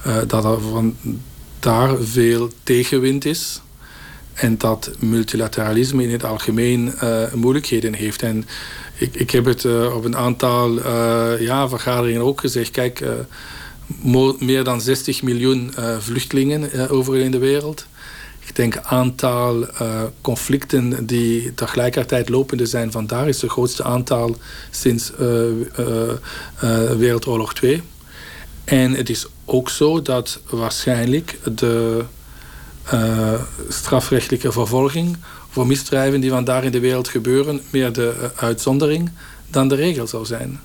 [0.06, 0.58] uh, dat er
[1.58, 3.60] daar veel tegenwind is.
[4.32, 8.22] En dat multilateralisme in het algemeen uh, moeilijkheden heeft.
[8.22, 8.44] En
[8.94, 10.72] ik, ik heb het uh, op een aantal
[11.38, 12.70] ja, vergaderingen ook gezegd.
[12.70, 13.04] Kijk,
[14.38, 17.86] meer dan 60 miljoen vluchtelingen overal in de wereld.
[18.46, 22.92] Ik denk aantal uh, conflicten die tegelijkertijd lopende zijn.
[22.92, 24.36] Vandaar is het grootste aantal
[24.70, 25.28] sinds uh,
[26.96, 27.82] Wereldoorlog 2.
[28.64, 32.04] En het is ook zo dat waarschijnlijk de
[33.68, 35.16] strafrechtelijke vervolging
[35.50, 39.10] voor misdrijven die vandaag in de wereld gebeuren, meer de uitzondering
[39.50, 40.60] dan de regel zou zijn.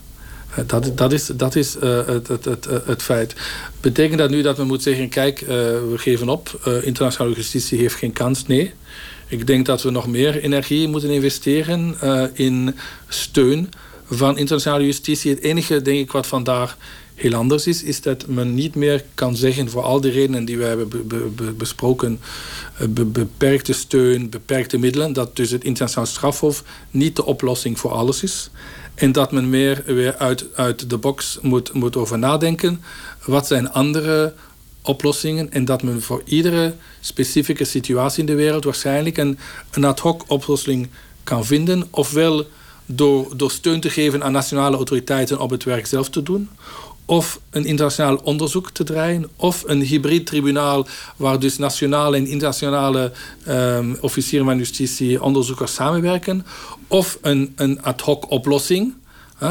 [0.66, 3.36] Dat, dat is, dat is uh, het, het, het, het, feit.
[3.82, 8.14] Betekent dat nu dat we moeten zeggen: kijk, we geven op, internationale justitie heeft geen
[8.14, 8.48] kans?
[8.48, 8.74] Nee.
[9.28, 11.96] Ik denk dat we nog meer energie moeten investeren
[12.34, 12.76] in
[13.08, 13.70] steun
[14.10, 15.32] van internationale justitie.
[15.32, 16.78] Het enige, denk ik, wat vandaag
[17.18, 20.58] heel anders is, is dat men niet meer kan zeggen voor al die redenen die
[20.58, 22.20] we hebben be, be, besproken,
[22.78, 27.92] eh, be, beperkte steun, beperkte middelen, dat dus het internationaal strafhof niet de oplossing voor
[27.92, 28.50] alles is.
[28.96, 32.82] En dat men meer weer uit, uit de box moet, moet over nadenken.
[33.26, 34.34] Wat zijn andere
[34.82, 35.52] oplossingen?
[35.52, 39.40] En dat men voor iedere specifieke situatie in de wereld waarschijnlijk een,
[39.72, 40.90] een ad hoc oplossing
[41.24, 41.88] kan vinden.
[41.90, 42.48] Ofwel
[42.86, 46.50] door, door steun te geven aan nationale autoriteiten om het werk zelf te doen
[47.10, 53.12] of een internationaal onderzoek te draaien, of een hybrid tribunaal waar dus nationale en internationale
[53.48, 56.46] um, officieren van justitie onderzoekers samenwerken,
[56.88, 58.94] of een, een ad hoc oplossing,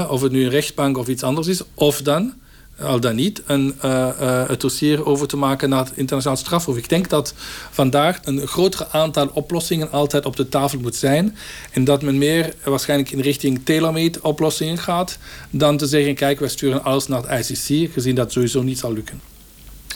[0.09, 2.33] of het nu een rechtbank of iets anders is, of dan
[2.81, 6.77] al dan niet, een, uh, uh, het dossier over te maken naar het internationaal strafhof.
[6.77, 7.35] Ik denk dat
[7.70, 11.37] vandaag een groter aantal oplossingen altijd op de tafel moet zijn.
[11.70, 15.18] En dat men meer waarschijnlijk in richting tailor-made oplossingen gaat,
[15.51, 18.93] dan te zeggen, kijk, wij sturen alles naar het ICC, gezien dat sowieso niet zal
[18.93, 19.20] lukken.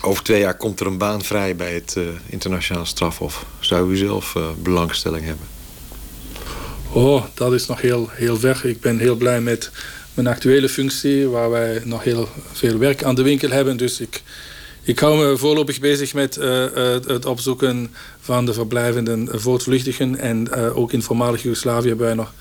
[0.02, 3.44] Over twee jaar komt er een baan vrij bij het uh, internationaal strafhof.
[3.58, 5.46] Zou u zelf belangstelling hebben?
[6.92, 8.60] Oh, dat is nog heel, heel ver.
[8.64, 9.70] Ik ben heel blij met
[10.14, 13.76] mijn actuele functie, waar wij nog heel veel werk aan de winkel hebben.
[13.76, 14.22] Dus ik,
[14.82, 20.16] ik hou me voorlopig bezig met uh, uh, het opzoeken van de verblijvenden voortvluchtigen.
[20.16, 22.32] En uh, ook in voormalig Joegoslavië hebben wij nog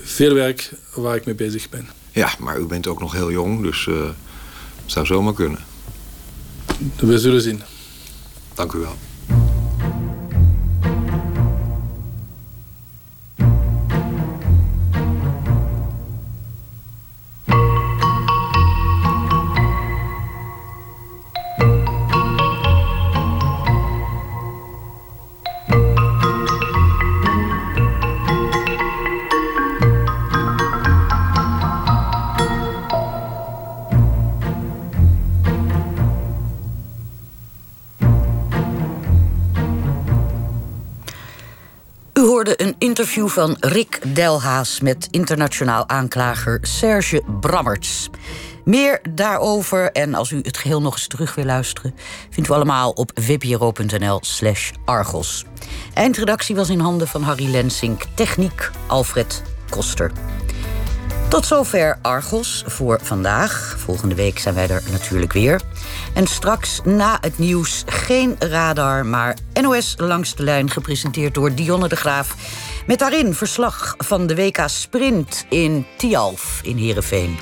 [0.00, 1.88] veel werk waar ik mee bezig ben.
[2.12, 5.58] Ja, maar u bent ook nog heel jong, dus het zou zomaar kunnen.
[6.96, 7.62] We zullen zien.
[8.54, 8.96] Dank u wel.
[43.16, 48.10] Interview van Rick Delhaas met internationaal aanklager Serge Brammerts.
[48.64, 51.94] Meer daarover en als u het geheel nog eens terug wil luisteren,
[52.30, 55.44] vindt u allemaal op vpro.nl/slash Argos.
[55.94, 60.12] Eindredactie was in handen van Harry Lensink, techniek Alfred Koster.
[61.28, 63.74] Tot zover Argos voor vandaag.
[63.78, 65.60] Volgende week zijn wij er natuurlijk weer.
[66.14, 70.70] En straks na het nieuws geen radar, maar NOS langs de lijn...
[70.70, 72.34] gepresenteerd door Dionne de Graaf.
[72.86, 77.38] Met daarin verslag van de WK Sprint in Tialf in Heerenveen.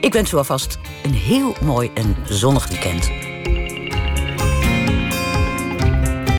[0.00, 3.10] Ik wens u alvast een heel mooi en zonnig weekend.